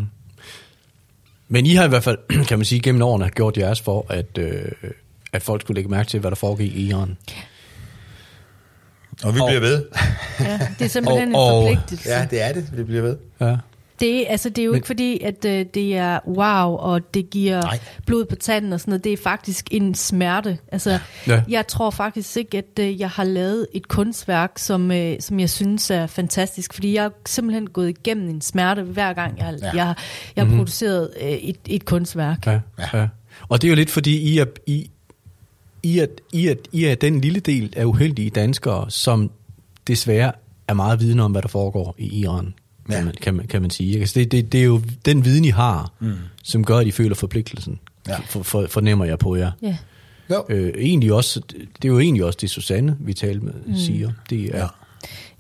[1.48, 2.18] Men I har i hvert fald,
[2.50, 4.65] kan man sige, gennem årene gjort jeres for, at, øh,
[5.34, 7.18] at folk skulle lægge mærke til, hvad der foregik i Iran.
[9.24, 9.86] Og vi Og- bliver ved.
[10.39, 12.10] Ja, det er simpelthen Og- og- en forpligtelse.
[12.10, 12.78] Ja, det er det.
[12.78, 13.18] Vi bliver ved.
[13.41, 13.58] Ja.
[13.99, 17.13] Det, er- altså, det er jo Men- ikke fordi, at øh, det er wow, og
[17.13, 17.79] det giver Nej.
[18.05, 19.03] blod på tanden og sådan noget.
[19.03, 20.58] Det er faktisk en smerte.
[20.71, 21.43] Altså, Ja.
[21.49, 25.49] Jeg tror faktisk ikke, at øh, jeg har lavet et kunstværk, som, øh, som jeg
[25.49, 26.73] synes er fantastisk.
[26.73, 29.71] Fordi jeg har simpelthen gået igennem en smerte, hver gang jeg, ja.
[29.73, 30.03] Jeg, har-
[30.36, 30.58] jeg har mm-hmm.
[30.58, 32.45] produceret øh, et, et kunstværk.
[32.47, 32.60] Ja.
[32.93, 33.08] ja.
[33.49, 34.89] Og det er jo lidt fordi, I er, I,
[35.84, 39.31] I, er, I, er, I er den lille del af uheldige danskere, som
[39.88, 40.31] desværre
[40.67, 42.53] er meget vidne om, hvad der foregår i Iran,
[42.89, 42.95] ja.
[42.95, 44.00] Kan, man, kan, man, kan man sige.
[44.00, 46.13] Altså det, det, det er jo den viden, I har, mm.
[46.43, 48.15] som gør, at I føler forpligtelsen, Ja.
[48.28, 49.52] for, for, fornemmer jeg på jer.
[49.62, 49.78] Ja.
[50.30, 50.43] Jo.
[50.50, 51.41] Øh, egentlig også,
[51.82, 53.76] det er jo egentlig også det, Susanne, vi talte med, mm.
[53.76, 54.12] siger.
[54.30, 54.67] Det er, Ja.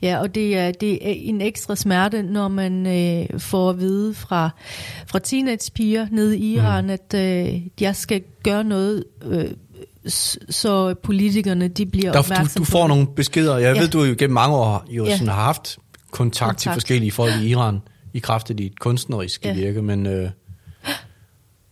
[0.01, 4.13] Ja, og det er, det er en ekstra smerte, når man øh, får at vide
[4.13, 4.49] fra,
[5.07, 6.89] fra teenagepiger nede i Iran, mm.
[6.89, 9.45] at øh, jeg skal gøre noget, øh,
[10.49, 13.57] så politikerne de bliver Der, opmærksomme du, du får nogle beskeder.
[13.57, 13.81] Jeg Ja.
[13.81, 15.11] ved, du jo gennem mange år jo Ja.
[15.11, 15.77] sådan har haft
[16.15, 17.79] kontakt, kontakt til forskellige folk i Iran,
[18.13, 19.53] i kraft af dit kunstneriske Ja.
[19.53, 20.05] virke, men...
[20.05, 20.29] Øh,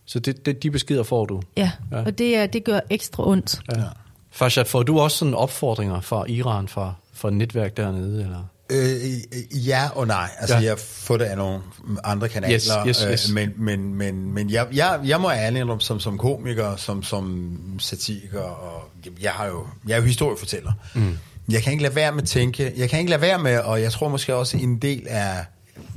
[0.06, 1.42] så det, det, de beskeder får du.
[1.56, 2.02] Ja, Ja.
[2.04, 3.60] og det, er, det gør ekstra ondt.
[3.76, 3.82] Ja.
[4.30, 8.22] Farshad, får du også sådan opfordringer fra Iran, fra, fra netværk dernede?
[8.22, 8.44] Eller?
[8.72, 10.28] Øh, ja og nej.
[10.38, 10.60] Altså, Ja.
[10.60, 10.66] ja.
[10.68, 11.60] jeg får det af nogle
[12.04, 12.54] andre kanaler.
[12.54, 13.28] Yes, yes, yes.
[13.30, 17.02] Øh, men men, men, men jeg, jeg, jeg må ærligt indrømme, som, som komiker, som,
[17.02, 18.90] som satiriker, og
[19.22, 20.72] jeg, har jo, jeg er jo historiefortæller.
[20.94, 21.18] Mm.
[21.48, 23.82] Jeg kan ikke lade være med at tænke, jeg kan ikke lade være med, og
[23.82, 25.44] jeg tror måske også en del af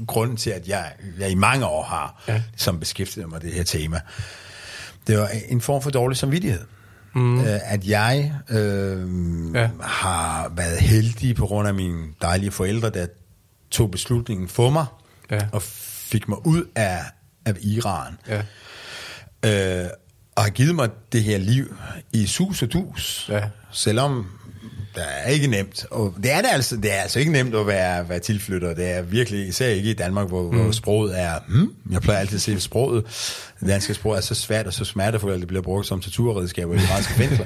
[0.07, 2.41] grunden til, at jeg, jeg i mange år har Ja.
[2.57, 4.01] som beskæftiget mig med det her tema,
[5.07, 6.61] det var en form for dårlig samvittighed.
[7.15, 7.39] Mm.
[7.41, 9.07] Øh, at jeg øh,
[9.55, 9.69] ja.
[9.81, 13.07] har været heldig på grund af mine dejlige forældre, der
[13.71, 14.85] tog beslutningen for mig
[15.31, 15.39] Ja.
[15.51, 16.99] og fik mig ud af,
[17.45, 18.17] af Iran.
[18.27, 18.41] Ja.
[19.83, 19.89] Øh,
[20.35, 21.75] og har givet mig det her liv
[22.13, 23.25] i sus og dus.
[23.29, 23.41] Ja.
[23.71, 24.27] Selvom
[24.97, 25.85] det er ikke nemt.
[25.91, 28.73] Og det er det altså, det er altså ikke nemt at være, være tilflytter.
[28.73, 30.57] Det er virkelig, især ikke i Danmark, hvor, mm.
[30.57, 33.05] hvor sproget er, hmm, jeg plejer altid at at sproget,
[33.59, 36.71] det danske sprog er så svært og så smertefuldt, at det bliver brugt som torturredskab
[36.71, 37.45] i iranske fængsler.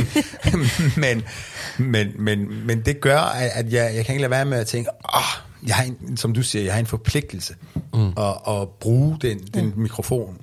[1.00, 1.22] men,
[1.78, 3.18] men, men, men det gør,
[3.54, 6.34] at jeg, jeg kan ikke lade være med at tænke, åh, jeg har en, som
[6.34, 7.54] du siger, jeg har en forpligtelse
[7.94, 8.08] mm.
[8.18, 10.36] at, at bruge den, den mikrofon,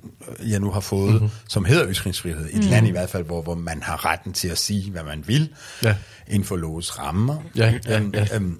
[0.46, 1.30] jeg nu har fået, mm-hmm.
[1.48, 2.46] som hedder ytringsfrihed.
[2.46, 2.70] Et mm.
[2.70, 5.48] land i hvert fald, hvor, hvor man har retten til at sige, hvad man vil,
[5.82, 5.94] Ja.
[6.28, 7.36] Inden for lovets rammer.
[7.56, 8.26] Ja, ja, Øhm, ja.
[8.36, 8.58] øhm,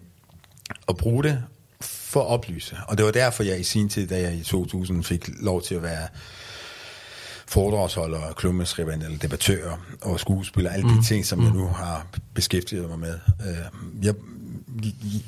[0.88, 1.42] at bruge det
[1.80, 2.76] for at oplyse.
[2.88, 5.74] Og det var derfor, jeg i sin tid, da jeg i 2000 fik lov til
[5.74, 6.08] at være
[7.46, 12.98] foredragsholder, klummeskribent eller debattør og skuespiller, alle de ting, som jeg nu har beskæftiget mig
[12.98, 13.18] med.
[13.48, 13.56] Øh,
[14.02, 14.14] jeg,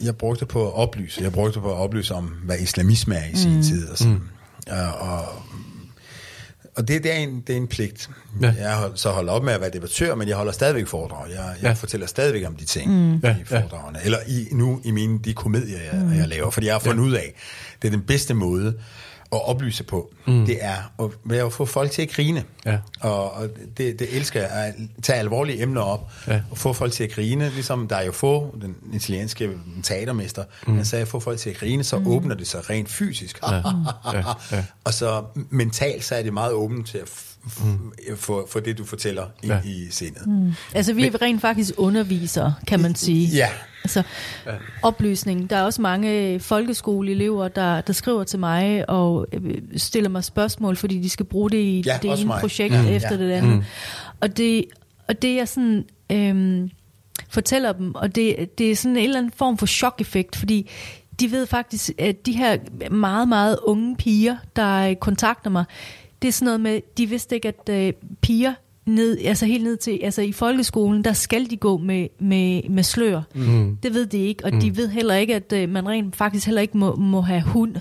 [0.03, 1.22] jeg brugte på at oplyse.
[1.22, 3.88] Jeg brugte på at oplyse om, hvad islamisme er i sin tid.
[3.88, 4.22] Og, sådan.
[4.70, 5.25] og, og,
[6.76, 8.10] og det, det, er en, det er en pligt.
[8.42, 8.54] Ja.
[8.60, 11.30] Jeg har så holdt op med at være debattør, men jeg holder stadigvæk foredrag.
[11.30, 11.72] Jeg, jeg Ja.
[11.72, 13.14] fortæller stadigvæk om de ting mm.
[13.14, 13.36] I ja.
[13.46, 13.98] foredragene.
[14.04, 16.16] Eller i, nu i mine de komedier, jeg, mm.
[16.18, 16.50] jeg laver.
[16.50, 17.08] Fordi jeg har fundet ja.
[17.08, 17.34] ud af,
[17.82, 18.74] det er den bedste måde
[19.32, 20.14] at oplyse på.
[20.26, 20.46] Mm.
[20.46, 22.44] Det er at, ved at få folk til at grine.
[22.66, 22.78] Ja.
[23.00, 26.40] Og, og det, det elsker jeg, at tage alvorlige emner op, Ja.
[26.50, 29.50] og få folk til at grine, ligesom der er jo få, den italienske
[29.82, 30.76] teatermester, mm.
[30.76, 32.06] han sagde, få folk til at grine, så mm.
[32.06, 33.38] åbner det sig rent fysisk.
[33.42, 33.52] Ja.
[34.12, 34.22] Ja.
[34.52, 34.64] Ja.
[34.84, 37.62] Og så mentalt, så er det meget åbent til at f-
[38.09, 39.54] f- få, få det, du fortæller i, Ja.
[39.54, 39.61] ja.
[39.70, 40.26] i sindet.
[40.26, 40.52] Mm.
[40.74, 43.26] Altså, vi er rent faktisk undervisere, kan man sige.
[43.37, 43.48] Ja.
[43.85, 44.02] Altså,
[44.82, 45.50] oplysning.
[45.50, 50.76] Der er også mange folkeskoleelever, der, der skriver til mig og øh, stiller mig spørgsmål,
[50.76, 52.40] fordi de skal bruge det i Ja, det ene mig.
[52.40, 52.87] projekt Mm.
[52.88, 53.24] efter Ja.
[53.24, 53.56] det andet.
[53.56, 53.62] Mm.
[54.20, 54.64] Og, det,
[55.09, 56.70] og det jeg sådan øhm,
[57.28, 60.70] fortæller dem, og det, det er sådan en eller anden form for chok-effekt, fordi
[61.20, 62.59] de ved faktisk, at de her
[62.90, 65.64] meget, meget unge piger, der kontakter mig,
[66.26, 68.54] det er sådan noget med, de vidste ikke, at øh, piger
[68.86, 72.82] ned, altså helt ned til, altså i folkeskolen, der skal de gå med, med, med
[72.82, 73.22] slør.
[73.34, 73.76] Mm.
[73.82, 74.60] Det ved de ikke, og mm.
[74.60, 77.76] de ved heller ikke, at øh, man rent faktisk heller ikke må, må have hund.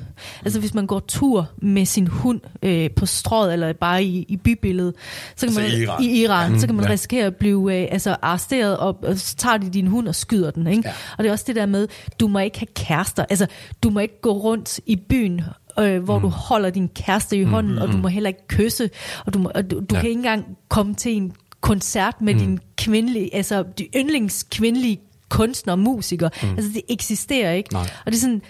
[0.45, 4.37] Altså hvis man går tur med sin hund øh, på strået, eller bare i, i
[4.37, 4.93] bybilledet,
[5.35, 6.03] så kan Altså man, i Iran.
[6.03, 6.59] i Iran Ja.
[6.59, 6.91] så kan man Ja.
[6.91, 10.51] risikere at blive øh, altså arresteret, og, og så tager de din hund og skyder
[10.51, 10.67] den.
[10.67, 10.81] Ikke?
[10.85, 10.93] Ja.
[11.17, 11.87] Og det er også det der med,
[12.19, 13.25] du må ikke have kærester.
[13.29, 13.47] Altså,
[13.83, 15.41] du må ikke gå rundt i byen,
[15.79, 16.21] øh, hvor mm.
[16.21, 18.89] du holder din kæreste i hånden, mm, og du må heller ikke kysse,
[19.25, 19.99] og du, må, og du, du Ja.
[20.01, 22.39] kan ikke engang komme til en koncert med mm.
[22.39, 26.29] din kvindelige, altså de yndlingskvindelige kunstner og musikere.
[26.43, 26.49] Mm.
[26.49, 27.73] Altså, det eksisterer ikke.
[27.73, 27.89] Nej.
[28.05, 28.41] Og det er sådan,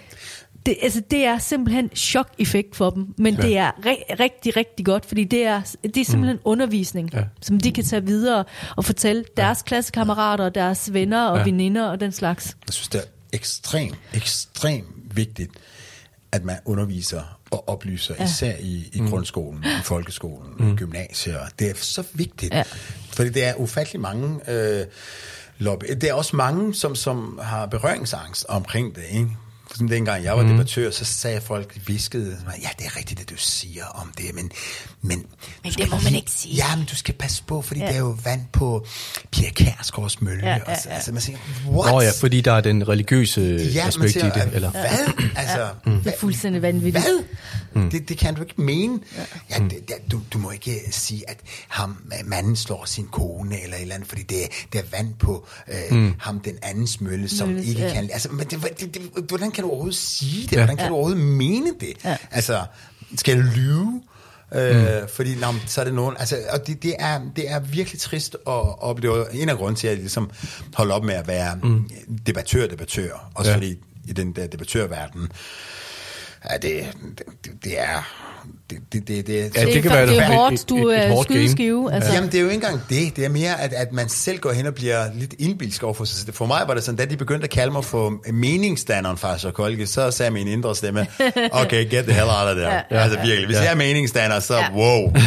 [0.66, 3.42] det, altså, det er simpelthen chok-effekt for dem, men ja.
[3.42, 6.42] det er ri- rigtig, rigtig godt, fordi det er, det er simpelthen mm.
[6.44, 7.22] undervisning, Ja.
[7.42, 8.44] som de kan tage videre
[8.76, 11.44] og fortælle deres klassekammerater, deres venner og ja.
[11.44, 12.56] veninder og den slags.
[12.66, 14.86] Jeg synes, det er ekstremt, ekstremt
[15.16, 15.50] vigtigt,
[16.32, 18.24] at man underviser og oplyser, ja.
[18.24, 20.76] Især i, i grundskolen, i folkeskolen, mm.
[20.76, 21.38] gymnasier.
[21.58, 22.54] Det er så vigtigt.
[22.54, 22.62] Ja.
[23.12, 24.40] fordi det er ufattelig mange...
[24.50, 24.86] Øh,
[25.58, 25.86] lobby.
[25.86, 29.30] Det er også mange, som, som har berøringsangst omkring det, ikke?
[29.74, 30.48] Som dengang jeg var mm.
[30.48, 34.50] debattør, så sagde folk, viskede, ja, det er rigtigt, det du siger om det, men...
[35.02, 35.26] Men,
[35.62, 36.54] Men det må man ikke sige.
[36.54, 37.86] Ja, men du skal passe på, fordi ja.
[37.86, 37.92] Ja.
[37.92, 38.86] der er jo vand på
[39.32, 40.46] Pia Kærsgaards mølle.
[40.46, 40.90] Ja, Ja, ja, ja, ja.
[40.90, 40.94] ja.
[40.94, 41.92] Altså, man siger, what?
[41.92, 44.54] Nå ja, fordi der er den religiøse Ja, aspekt siger, i det.
[44.54, 44.70] Eller?
[44.70, 44.82] Hvad?
[45.36, 46.02] Altså, Mm.
[46.02, 47.04] Det er fuldstændig vanvittigt.
[47.04, 47.24] Hvad?
[47.82, 47.90] Mm.
[47.90, 49.00] Det, det kan du ikke mene.
[49.50, 51.36] Ja, det, det, du, du må ikke sige, at
[51.68, 55.14] ham, manden slår sin kone eller et eller andet, fordi det, er- det er vand
[55.14, 56.14] på øh, mm.
[56.18, 57.92] ham, den andens mølle, som Mølles, ikke ja.
[57.92, 58.10] kan...
[58.12, 60.52] Altså, men det, det, det, hvordan kan du overhovedet sige det?
[60.52, 60.56] Ja.
[60.56, 61.92] Hvordan kan du overhovedet mene det?
[62.04, 62.16] Ja.
[62.30, 62.64] Altså,
[63.16, 64.02] skal jeg lyve?
[64.54, 65.08] Øh, mm.
[65.08, 68.34] Fordi nå, så er det nogen altså, og det, det, er, det er virkelig trist
[68.34, 70.30] at opleve En af grunden til at jeg ligesom
[70.74, 71.90] holder op med at være mm.
[72.26, 73.56] debattør debattør Også Ja.
[73.56, 73.56] ja.
[73.56, 75.32] fordi i den der debattørverden
[76.50, 76.96] ja, det,
[77.44, 78.26] det, det er
[78.70, 80.98] det, det, det, det, Ja, det kan er, være det et- er hårdt, du et
[80.98, 81.22] er game.
[81.24, 81.92] skydeskive.
[81.92, 83.16] Altså, Jamen, det er jo ikke engang det.
[83.16, 86.18] Det er mere, at, at man selv går hen og bliver lidt indbilsk overfor sig
[86.18, 86.34] selv.
[86.34, 89.86] For mig var det sådan, da de begyndte at kalde mig for meningsdanneren fra Kolke,
[89.86, 91.06] så sagde min indre stemme,
[91.52, 92.72] okay, get the hell out of there.
[92.74, 93.62] Ja, Ja, altså virkelig, hvis ja.
[93.62, 94.72] jeg er meningsdanner, så Ja.
[94.74, 95.12] wow.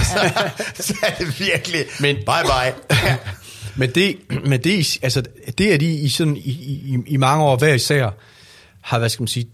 [0.75, 2.97] Så, så er det virkelig, Men- bye bye.
[3.75, 5.23] Men det, men det, altså,
[5.57, 8.09] det at I, I, sådan, i, i, i mange år hver især
[8.81, 9.47] har, hvad skal man sige,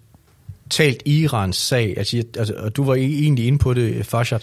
[0.69, 4.39] talt Irans sag, altså, altså, og du var e- egentlig inde på det, Farshad,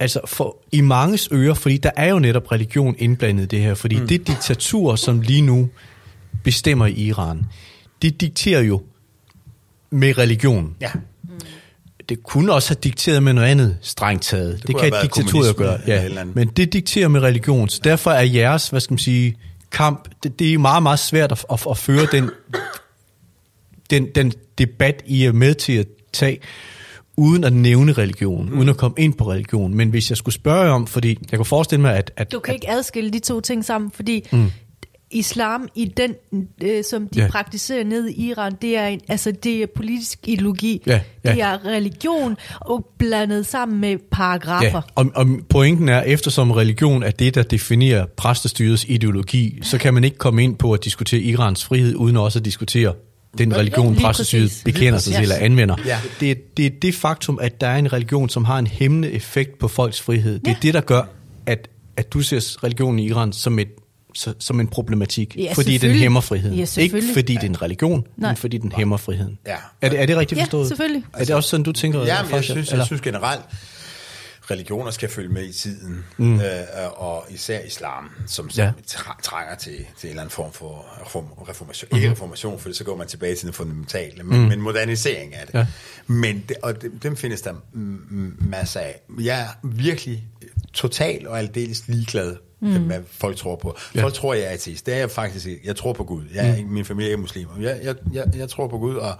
[0.00, 3.74] altså for, i manges ører, fordi der er jo netop religion indblandet i det her,
[3.74, 4.08] fordi mm.
[4.08, 5.68] det diktatur, som lige nu
[6.44, 7.42] bestemmer i Iran,
[8.02, 8.82] det dikterer jo
[9.90, 10.76] med religion.
[10.80, 10.90] ja.
[12.08, 14.58] Det kunne også have dikteret med noget andet strengt taget.
[14.58, 15.78] Det, det kan et diktatur gøre.
[15.86, 16.24] Ja.
[16.24, 17.68] Men det dikterer med religion.
[17.68, 19.36] Så derfor er jeres, hvad skal man sige,
[19.72, 22.30] kamp, det, det er meget, meget svært at, at, at føre den,
[23.92, 26.38] den, den debat, I er med til at tage,
[27.16, 28.58] uden at nævne religion, mm.
[28.58, 29.74] uden at komme ind på religion.
[29.74, 32.10] Men hvis jeg skulle spørge om, fordi jeg kunne forestille mig, at...
[32.16, 34.50] at Du kan ikke adskille de to ting sammen, fordi mm.
[35.10, 36.14] islam i den,
[36.62, 37.28] øh, som de Ja.
[37.30, 40.82] praktiserer nede i Iran, det er, en, altså, det er politisk ideologi.
[40.86, 41.32] Ja, ja.
[41.32, 44.82] Det er religion og blandet sammen med paragrafer.
[44.86, 49.94] Ja, og, og pointen er, eftersom religion er det, der definerer præstestyrets ideologi, så kan
[49.94, 52.94] man ikke komme ind på at diskutere Irans frihed, uden også at diskutere
[53.38, 54.62] den religion, præstestyret præcis.
[54.64, 55.76] bekender sig til eller anvender.
[55.86, 55.98] Ja.
[56.20, 59.10] Det, er- det er det faktum, at der er en religion, som har en hæmmende
[59.10, 60.38] effekt på folks frihed.
[60.38, 60.56] Det er Ja.
[60.62, 61.02] det, der gør,
[61.46, 63.68] at, at du ser religionen i Iran som et
[64.38, 66.58] som en problematik, Ja, fordi den hæmmer friheden.
[66.58, 68.30] Ja, ikke fordi det er en religion, Nej.
[68.30, 69.38] men fordi den hæmmer friheden.
[69.46, 69.54] Ja.
[69.82, 70.68] Er, det, er det rigtigt Ja, forstået?
[70.68, 71.02] selvfølgelig.
[71.14, 72.04] Er det også sådan, du tænker?
[72.04, 73.40] Ja, men jeg synes, jeg synes generelt,
[74.50, 76.40] religioner skal følge med i tiden, mm.
[76.40, 76.42] øh,
[76.96, 78.72] og især islam, som, som Ja.
[79.22, 81.88] trænger til, til en eller anden form for reform, reformation.
[81.92, 81.96] Mm.
[81.96, 84.48] Ikke reformation, for så går man tilbage til det fundamentale, men, mm.
[84.48, 85.54] men modernisering af det.
[85.54, 85.66] Ja.
[86.06, 87.54] Men det, og det, dem findes der
[88.40, 89.00] masser af.
[89.20, 90.24] Jeg er virkelig
[90.72, 92.82] total og aldeles ligeglad mm.
[92.82, 93.76] hvad folk tror på.
[93.94, 94.02] Ja.
[94.02, 94.86] Folk tror, jeg er ateist.
[94.86, 95.60] Det er jeg faktisk ikke.
[95.64, 96.22] Jeg tror på Gud.
[96.34, 97.52] Jeg er, Min familie er muslimer.
[97.60, 99.14] Jeg, jeg, jeg, jeg tror på Gud, og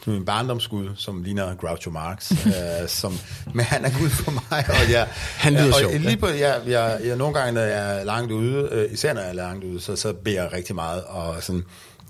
[0.00, 2.32] det er min barndomsgud, som ligner Groucho Marx.
[2.46, 3.18] øh, som,
[3.54, 4.64] men han er Gud for mig.
[4.68, 5.98] Og jeg, Han lyder og sjov, ja.
[5.98, 9.20] Lige på, jeg, jeg, jeg, nogle gange, når jeg er langt ude, øh, især når
[9.20, 11.64] jeg er langt ude, så, så beder jeg rigtig meget og sådan,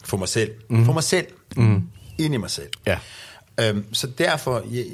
[0.05, 0.51] for mig selv.
[0.70, 0.85] Mm.
[0.85, 1.27] For mig selv.
[1.57, 1.83] Mm.
[2.18, 2.68] Ind i mig selv.
[2.87, 2.99] Ja.
[3.61, 4.85] Øhm, så derfor, jeg,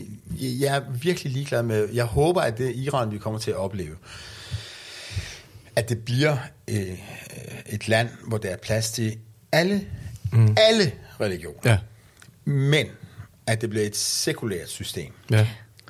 [0.40, 3.56] jeg, jeg er virkelig ligeglad med, jeg håber, at det Iran, vi kommer til at
[3.56, 3.96] opleve,
[5.76, 6.36] at det bliver
[6.68, 6.98] øh,
[7.66, 9.16] et land, hvor der er plads til
[9.52, 9.86] alle,
[10.32, 10.56] mm.
[10.58, 11.58] alle religioner.
[11.64, 11.78] Ja.
[12.44, 12.86] Men
[13.46, 15.48] at det bliver et sekulært system, Ja.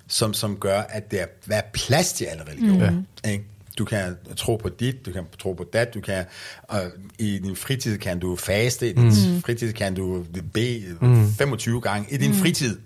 [0.09, 2.91] som, som gør, at der er plads til alle religioner.
[2.91, 3.07] Mm.
[3.31, 3.45] Ikke?
[3.79, 6.25] Du kan tro på dit, du kan tro på dat, du kan,
[6.73, 6.79] øh,
[7.19, 9.43] i din fritid kan du faste, i din mm.
[9.43, 11.33] fritid kan du bede mm.
[11.33, 12.37] 25 gange i din mm.
[12.37, 12.79] fritid.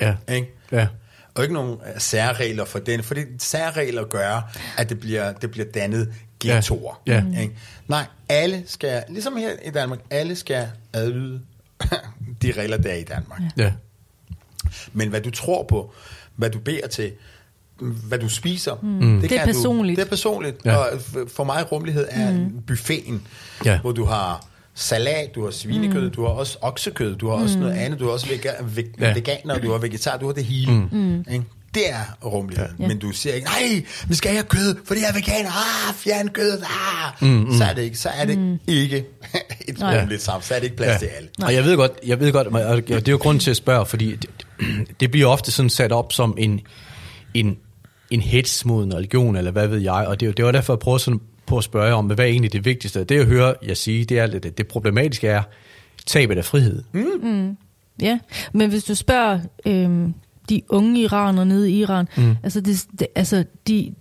[0.00, 0.16] Ja.
[0.28, 0.48] Ikke?
[0.72, 0.86] Ja.
[1.34, 5.66] Og ikke nogen særregler for den, for det særregler gør, at det bliver, det bliver
[5.74, 7.00] dannet ghettoer.
[7.06, 7.24] Ja.
[7.40, 7.54] Ikke?
[7.88, 11.40] Nej, alle skal, ligesom her i Danmark, alle skal adlyde
[12.42, 13.40] de regler, der er i Danmark.
[13.56, 13.72] Ja.
[14.92, 15.92] Men hvad du tror på,
[16.36, 17.12] hvad du beder til,
[17.80, 19.20] hvad du spiser, mm.
[19.20, 19.96] Det er kan personligt.
[19.96, 20.56] Du, det er personligt.
[20.64, 20.70] Ja.
[20.70, 20.76] Ja.
[20.76, 22.62] Og for mig rummelighed er mm.
[22.66, 23.26] buffeten,
[23.64, 23.80] Ja.
[23.80, 26.14] hvor du har salat, du har svinekød, mm.
[26.14, 29.06] du har også oksekød, du har også noget andet, du har også vega- ve- Ja.
[29.08, 29.14] ja.
[29.14, 30.72] veganer, du har vegetar, du har det hele.
[30.92, 31.24] Mm.
[31.30, 31.44] Ikke?
[31.74, 32.76] Det er rummeligheden.
[32.78, 32.88] Ja.
[32.88, 36.28] Men du siger ikke, nej, vi skal have kød, for det er veganer, ah, fjern
[36.28, 37.12] kød, ah.
[37.22, 37.52] Mm, mm.
[37.52, 38.58] Så er det ikke, så er det mm.
[38.66, 39.04] ikke
[39.68, 39.98] et Nej.
[39.98, 41.06] rummeligt samfund, så er det ikke plads ja.
[41.06, 41.28] til alle.
[41.42, 43.86] Og jeg ved godt, jeg ved godt, og det er jo grund til at spørge,
[43.86, 44.30] fordi det,
[45.00, 46.60] det bliver ofte sådan sat op som en,
[47.34, 47.58] en,
[48.10, 50.78] en hets mod en religion, eller hvad ved jeg, og det, det var derfor, jeg
[50.78, 53.04] prøvede sådan på at spørge om, hvad er egentlig det vigtigste?
[53.04, 55.42] Det jeg hører jeg sige, det er, det, det problematiske er
[56.06, 56.82] tabet af frihed.
[56.92, 57.56] Mm.
[58.02, 58.18] Ja,
[58.52, 60.14] men hvis du spørger øhm,
[60.50, 62.36] de unge iranere nede i Iran, mm.
[62.42, 63.94] altså, det, det, altså de,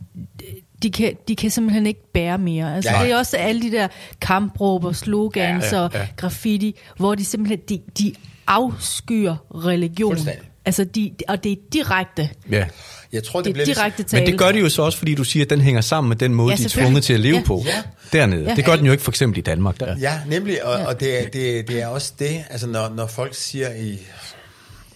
[0.84, 2.76] de, kan, de kan simpelthen ikke bære mere.
[2.76, 3.04] Altså, Ja.
[3.04, 3.88] det er også alle de der
[4.22, 6.08] kampråb og slogans Ja, ja, og ja.
[6.18, 8.14] graffiti, hvor de simpelthen de, de
[8.48, 10.18] afskyr religion.
[10.66, 12.30] Altså, de, og det er direkte.
[12.52, 12.66] Ja.
[13.14, 14.24] Jeg tror, det, Det er bliver direkte tale.
[14.24, 16.18] Men det gør de jo så også, fordi du siger, at den hænger sammen med
[16.18, 17.44] den måde, Ja, ja, de er tvunget til at leve Ja.
[17.44, 17.72] på Ja.
[18.14, 18.44] dernede.
[18.50, 18.56] Ja.
[18.56, 19.80] Det gør den jo ikke for eksempel i Danmark.
[19.80, 19.98] Der.
[20.00, 23.36] Ja, nemlig, og, og det, er, det, det er også det, altså når, når folk
[23.36, 24.00] siger i,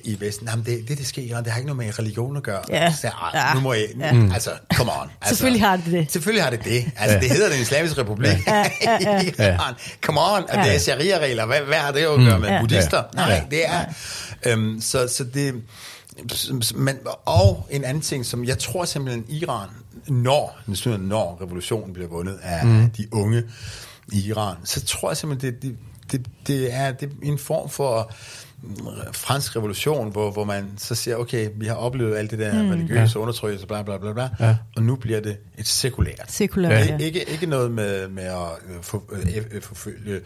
[0.04, 2.44] i Vesten, jamen det, det, det sker Iran, det har ikke noget med religion at
[2.44, 2.62] gøre.
[2.70, 2.94] Ja.
[3.02, 3.54] Så, "Ej, Ja.
[3.54, 4.12] nu må jeg, Ja.
[4.14, 4.32] mm.
[4.32, 5.10] altså, come on.
[5.22, 6.12] Altså, Selvfølgelig har det det.
[6.12, 6.86] Selvfølgelig har det det.
[6.98, 9.22] Altså, det hedder den islamiske republik Ja, ja, ja.
[9.54, 9.74] Iran.
[10.02, 10.64] Come on, og Ja.
[10.64, 11.46] det er sharia-regler.
[11.46, 12.60] Hvad, hvad har det jo at gøre med Ja.
[12.60, 12.98] buddhister?
[13.18, 13.26] Ja.
[13.28, 13.86] Nej, det er...
[14.46, 15.54] Øhm, så, så det...
[16.76, 19.68] Men, og en anden ting, som jeg tror simpelthen Iran,
[20.08, 20.60] når,
[20.98, 22.90] når revolutionen bliver vundet af mm.
[22.90, 23.44] de unge
[24.12, 25.76] i Iran, så tror jeg simpelthen, det, det,
[26.12, 28.12] det, det, er, det er en form for
[29.12, 32.70] fransk revolution, hvor, hvor man så siger, okay, vi har oplevet alt det der mm.
[32.70, 33.22] religiøse ja.
[33.22, 34.56] undertrykkelse, bla bla bla, bla Ja.
[34.76, 36.26] og nu bliver det et sekulært.
[36.28, 36.86] Sekulært, Ja.
[36.86, 36.98] ja.
[36.98, 38.32] Ikke, ikke noget med, med at
[38.70, 40.22] øh, for, øh, øh, forfølge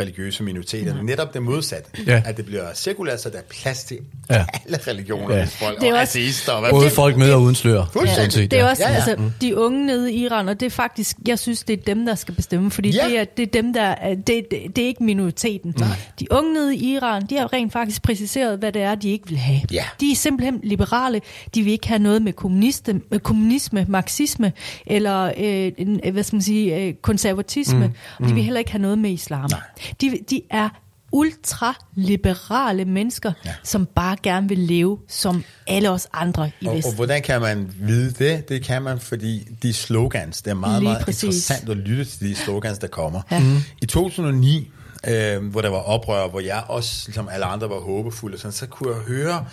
[0.00, 1.90] religiøse minoriteter, men netop det modsatte.
[2.06, 2.22] Ja.
[2.26, 3.98] At det bliver sekulært, så der er plads til
[4.30, 4.44] Ja.
[4.64, 5.44] alle religioner, Ja.
[5.44, 7.84] folk, Det er og også- ateister, og Både folk med og uden slør.
[8.30, 8.70] Set, Det er ja.
[8.70, 9.02] også, Ja, ja, ja.
[9.06, 9.10] ja.
[9.10, 12.06] altså, de unge nede i Iran, og det er faktisk, jeg synes, det er dem,
[12.06, 13.04] der skal bestemme, fordi Ja.
[13.06, 13.10] ja.
[13.10, 15.74] det, er, det er dem, der er, det, det, det er ikke minoriteten.
[15.78, 15.88] Nej.
[16.20, 19.28] De unge nede i Iran, de har rent faktisk præciseret, hvad det er, de ikke
[19.28, 19.60] vil have.
[19.72, 19.84] Ja.
[20.00, 21.20] De er simpelthen liberale.
[21.54, 24.52] De vil ikke have noget med kommunisme, med kommunisme marxisme,
[24.86, 25.72] eller øh,
[26.04, 27.86] øh, hvad skal man sige, øh, konservatisme.
[27.86, 27.94] Mm.
[28.24, 29.50] Og de vil heller ikke have noget med islam.
[29.50, 29.60] Nej.
[30.00, 30.68] De, de er
[31.12, 33.54] ultraliberale mennesker, Ja.
[33.62, 37.72] som bare gerne vil leve som alle os andre i Og, og hvordan kan man
[37.80, 38.48] vide det?
[38.48, 41.22] Det kan man, fordi de slogans, det er meget, Lige meget præcis.
[41.22, 43.20] interessant at lytte til de slogans, der kommer.
[43.30, 43.38] Ja.
[43.40, 43.56] Mm.
[43.82, 44.70] I 2009,
[45.08, 48.52] øh, hvor der var oprør, hvor jeg også, ligesom alle andre, var håbefuld, og sådan,
[48.52, 49.46] så kunne jeg høre,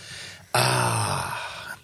[0.53, 1.31] ah,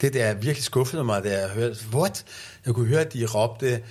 [0.02, 2.26] det der virkelig skuffede mig, da jeg hørte, what?
[2.66, 3.82] Jeg kunne høre, at de råbte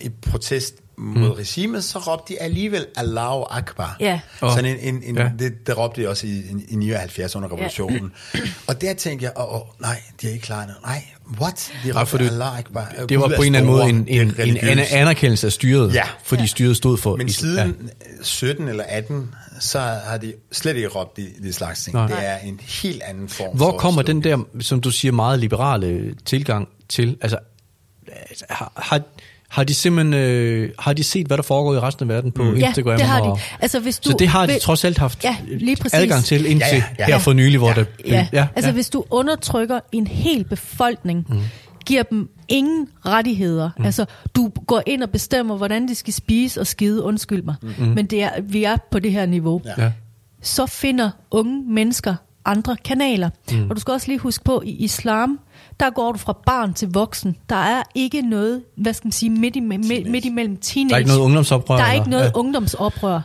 [0.00, 1.30] i protest mod mm.
[1.30, 3.96] regimet, så råbte de alligevel Allahu Akbar.
[4.00, 4.20] Ja.
[4.42, 4.50] Åh.
[4.50, 5.30] Sådan en, en, en, Ja.
[5.38, 8.12] det, det råbte de også i, i 79 under revolutionen.
[8.68, 10.72] og der tænkte jeg, åh, oh, nej, de er ikke klar nu.
[10.84, 11.04] Nej,
[11.40, 11.72] what?
[11.84, 12.92] De Nej, for råbte det- Allah Akbar.
[13.08, 16.02] Det var på en eller anden måde en, en, er en anerkendelse af styret, Ja.
[16.24, 17.16] fordi styret stod for...
[17.16, 17.90] Men siden
[18.22, 21.94] 17 eller 18, så har de slet ikke råbt de, de slags ting.
[21.94, 22.06] Nej.
[22.06, 25.38] Det er en helt anden form Hvor for kommer den der, som du siger, meget
[25.40, 27.16] liberale tilgang til?
[27.22, 27.38] Altså,
[28.50, 29.00] har, har,
[29.50, 32.42] har de simpelthen øh, har de set, hvad der foregår i resten af verden på
[32.42, 32.56] mm.
[32.56, 32.96] Ja, Instagram?
[32.96, 33.40] det har de.
[33.60, 35.98] Altså, hvis du så det har de vil- trods alt haft Ja, lige præcis.
[35.98, 37.74] adgang til indtil Ja, ja, ja, her for nylig, hvor Ja.
[37.74, 37.84] der...
[38.06, 38.46] Ja, ja.
[38.56, 38.74] altså ja.
[38.74, 41.38] hvis du undertrykker en hel befolkning, mm.
[41.86, 43.70] giver dem ingen rettigheder.
[43.78, 43.84] Mm.
[43.84, 47.54] Altså, du går ind og bestemmer, hvordan de skal spise og skide, undskyld mig.
[47.62, 47.84] Mm.
[47.86, 49.62] Men det er, vi er på det her niveau.
[49.78, 49.92] Ja.
[50.42, 53.30] Så finder unge mennesker andre kanaler.
[53.52, 53.70] Mm.
[53.70, 55.40] Og du skal også lige huske på, i islam,
[55.80, 57.36] der går du fra barn til voksen.
[57.48, 60.88] Der er ikke noget, hvad skal man sige, midt, i, midt, midt imellem teenage.
[60.88, 61.76] Der er ikke noget ungdomsoprør?
[61.76, 62.30] Der er ikke noget ja.
[62.34, 63.20] ungdomsoprør.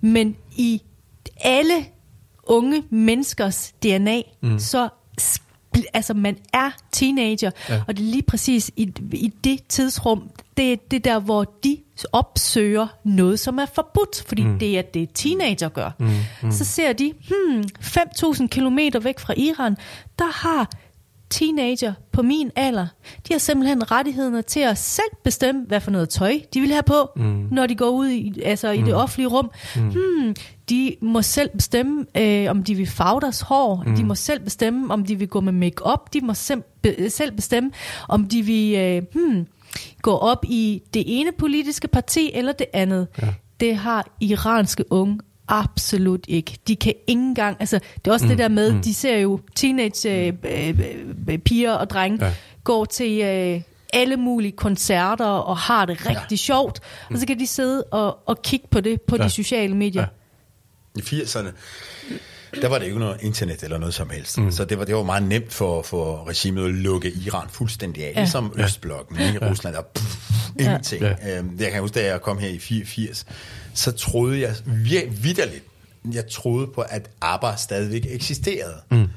[0.00, 0.82] Men i
[1.40, 1.74] alle
[2.46, 4.58] unge menneskers DNA, mm.
[4.58, 4.88] så
[5.94, 7.82] altså man er teenager, Ja.
[7.88, 11.78] og det er lige præcis i, i det tidsrum, det er det der, hvor de
[12.12, 14.58] opsøger noget, som er forbudt, fordi mm.
[14.58, 15.90] det er det, teenager gør.
[15.98, 16.10] Mm.
[16.42, 16.50] Mm.
[16.52, 19.76] Så ser de, hmm, 5.000 kilometer væk fra Iran,
[20.18, 20.70] der har
[21.30, 22.86] teenager på min alder,
[23.28, 26.82] de har simpelthen rettighederne til at selv bestemme, hvad for noget tøj de vil have
[26.82, 27.48] på, mm.
[27.50, 29.50] når de går ud i, altså i det offentlige rum.
[29.76, 29.82] Mm.
[29.82, 30.34] Hmm,
[30.68, 33.82] de må selv bestemme, øh, om de vil farve deres hår.
[33.86, 33.96] Mm.
[33.96, 36.12] De må selv bestemme, om de vil gå med make-up.
[36.12, 37.70] De må selv, be, selv bestemme,
[38.08, 39.46] om de vil øh, hmm,
[40.02, 43.06] gå op i det ene politiske parti eller det andet.
[43.22, 43.34] Ja.
[43.60, 46.58] Det har iranske unge absolut ikke.
[46.68, 48.28] De kan ikke engang, altså det er også mm.
[48.28, 48.82] det der med, mm.
[48.82, 50.80] de ser jo teenage øh, øh,
[51.28, 52.32] øh, piger og drenge Ja.
[52.64, 53.60] går til øh,
[53.92, 56.36] alle mulige koncerter og har det rigtig ja.
[56.36, 56.80] sjovt.
[57.10, 59.16] Og så kan de sidde og, og kigge på det på.
[59.16, 59.24] Ja.
[59.24, 60.02] de sociale medier.
[60.02, 60.08] Ja.
[60.96, 61.48] I 80'erne,
[62.62, 64.38] der var det jo ikke noget internet eller noget som helst.
[64.38, 64.52] Mm.
[64.52, 68.12] Så det var, det var meget nemt for, for regimet at lukke Iran fuldstændig af.
[68.14, 68.20] Ja.
[68.20, 69.50] Ligesom Østblokken, ikke?
[69.50, 70.28] Rusland, der pff,
[70.60, 71.02] ingenting.
[71.02, 71.14] Ja.
[71.22, 71.38] Ja.
[71.38, 73.26] Øhm, jeg kan huske, da jeg kom her i 84,
[73.74, 74.54] så troede jeg
[75.22, 75.64] vidderligt,
[76.12, 78.80] jeg troede på, at ABBA stadigvæk eksisterede.
[78.90, 79.08] Mm.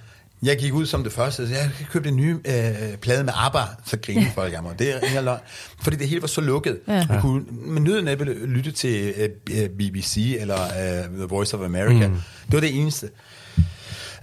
[0.43, 3.59] Jeg gik ud som det første, så jeg købte en ny øh, plade med ABBA,
[3.85, 4.31] så grinede ja.
[4.35, 4.79] folk af mig.
[4.79, 5.39] Det er ikke løgn.
[5.81, 6.79] Fordi det hele var så lukket.
[6.87, 7.05] Ja.
[7.09, 9.13] Man kunne med nød næppe lytte til
[9.51, 12.07] øh, BBC eller øh, The Voice of America.
[12.07, 12.13] Mm.
[12.45, 13.09] Det var det eneste.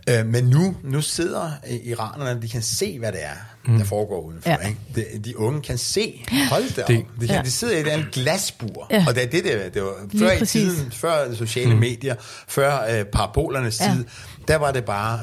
[0.08, 3.34] Øh, men nu, nu sidder øh, iranerne, de kan se, hvad det er,
[3.66, 3.78] mm.
[3.78, 4.50] der foregår udenfor.
[4.50, 4.56] Ja.
[4.68, 4.78] Ikke?
[5.14, 7.42] De, de unge kan se, hold da op, Det- de, kan, Ja.
[7.42, 8.86] de sidder i et andet glasbur.
[8.90, 9.04] Ja.
[9.08, 11.80] Og det er det, det, det var Lige før i tiden, før sociale mm.
[11.80, 12.14] medier,
[12.48, 13.92] før øh, parabolernes Ja.
[13.94, 14.04] tid,
[14.48, 15.20] der var det bare,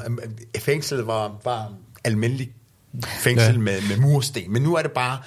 [0.54, 1.72] øh, fængslet var, var
[2.04, 2.50] almindelig
[3.04, 3.58] fængsel Ja.
[3.58, 5.18] med, med mursten, men nu er det bare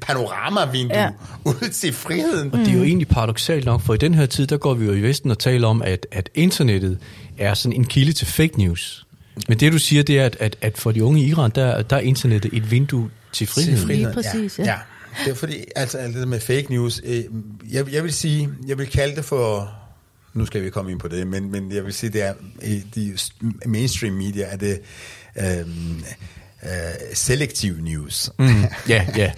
[0.00, 1.10] panoramavindue Ja.
[1.44, 2.50] ud til friheden.
[2.50, 4.92] Det er jo egentlig paradoxalt nok, for i den her tid, der går vi jo
[4.92, 6.98] i Vesten og taler om, at, at internettet
[7.38, 9.06] er sådan en kilde til fake news.
[9.48, 11.82] Men det du siger, det er, at, at, at for de unge i Iran, der,
[11.82, 13.76] der er internettet et vindue til frihed.
[13.76, 14.64] Til friheden, Lige præcis, ja.
[14.64, 14.70] ja.
[14.70, 14.78] ja.
[15.24, 17.24] Det er fordi, altså alt det med fake news, øh,
[17.70, 19.72] jeg, jeg vil sige, jeg vil kalde det for,
[20.34, 22.82] nu skal vi komme ind på det, men, men jeg vil sige, det er i
[22.94, 23.16] de
[23.66, 24.80] mainstream media, er det
[25.38, 25.44] øh,
[26.64, 26.70] øh,
[27.14, 28.30] selektiv news.
[28.38, 29.30] Mm, ja, ja.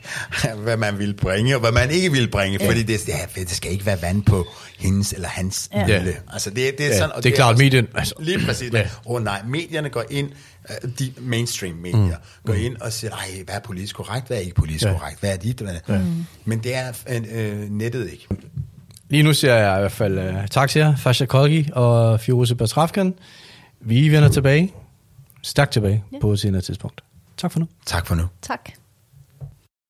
[0.62, 2.68] hvad man vil bringe, og hvad man ikke vil bringe, Ja.
[2.68, 4.46] fordi det, ja, det skal ikke være vand på
[4.78, 5.86] hendes eller hans Ja.
[5.88, 6.02] ja.
[6.04, 6.12] Ja.
[6.32, 8.72] Altså det, det er Ja, sådan, og det er klart, også- medien- altså- lige præcis.
[8.72, 8.78] Ja.
[8.78, 8.86] Ja.
[9.06, 10.30] Åh nej, medierne går ind,
[10.84, 12.12] øh, de mainstream medier, mm.
[12.46, 14.90] går ind og siger, nej, hvad er politisk korrekt, hvad er ikke politisk Ja.
[14.90, 14.98] ja.
[14.98, 16.24] korrekt, hvad er dit, hvad er mm.
[16.44, 16.92] Men det er
[17.32, 18.26] øh, nettet ikke.
[19.08, 22.54] Lige nu siger jeg i hvert fald uh, tak til jer, Fasha Kolgi og Firoze
[22.54, 23.14] Batrafkan.
[23.80, 24.72] Vi vender tilbage,
[25.46, 27.04] stærkt tilbage på et senere tidspunkt.
[27.36, 27.66] Tak for nu.
[27.86, 28.22] Tak for nu.
[28.42, 28.70] Tak.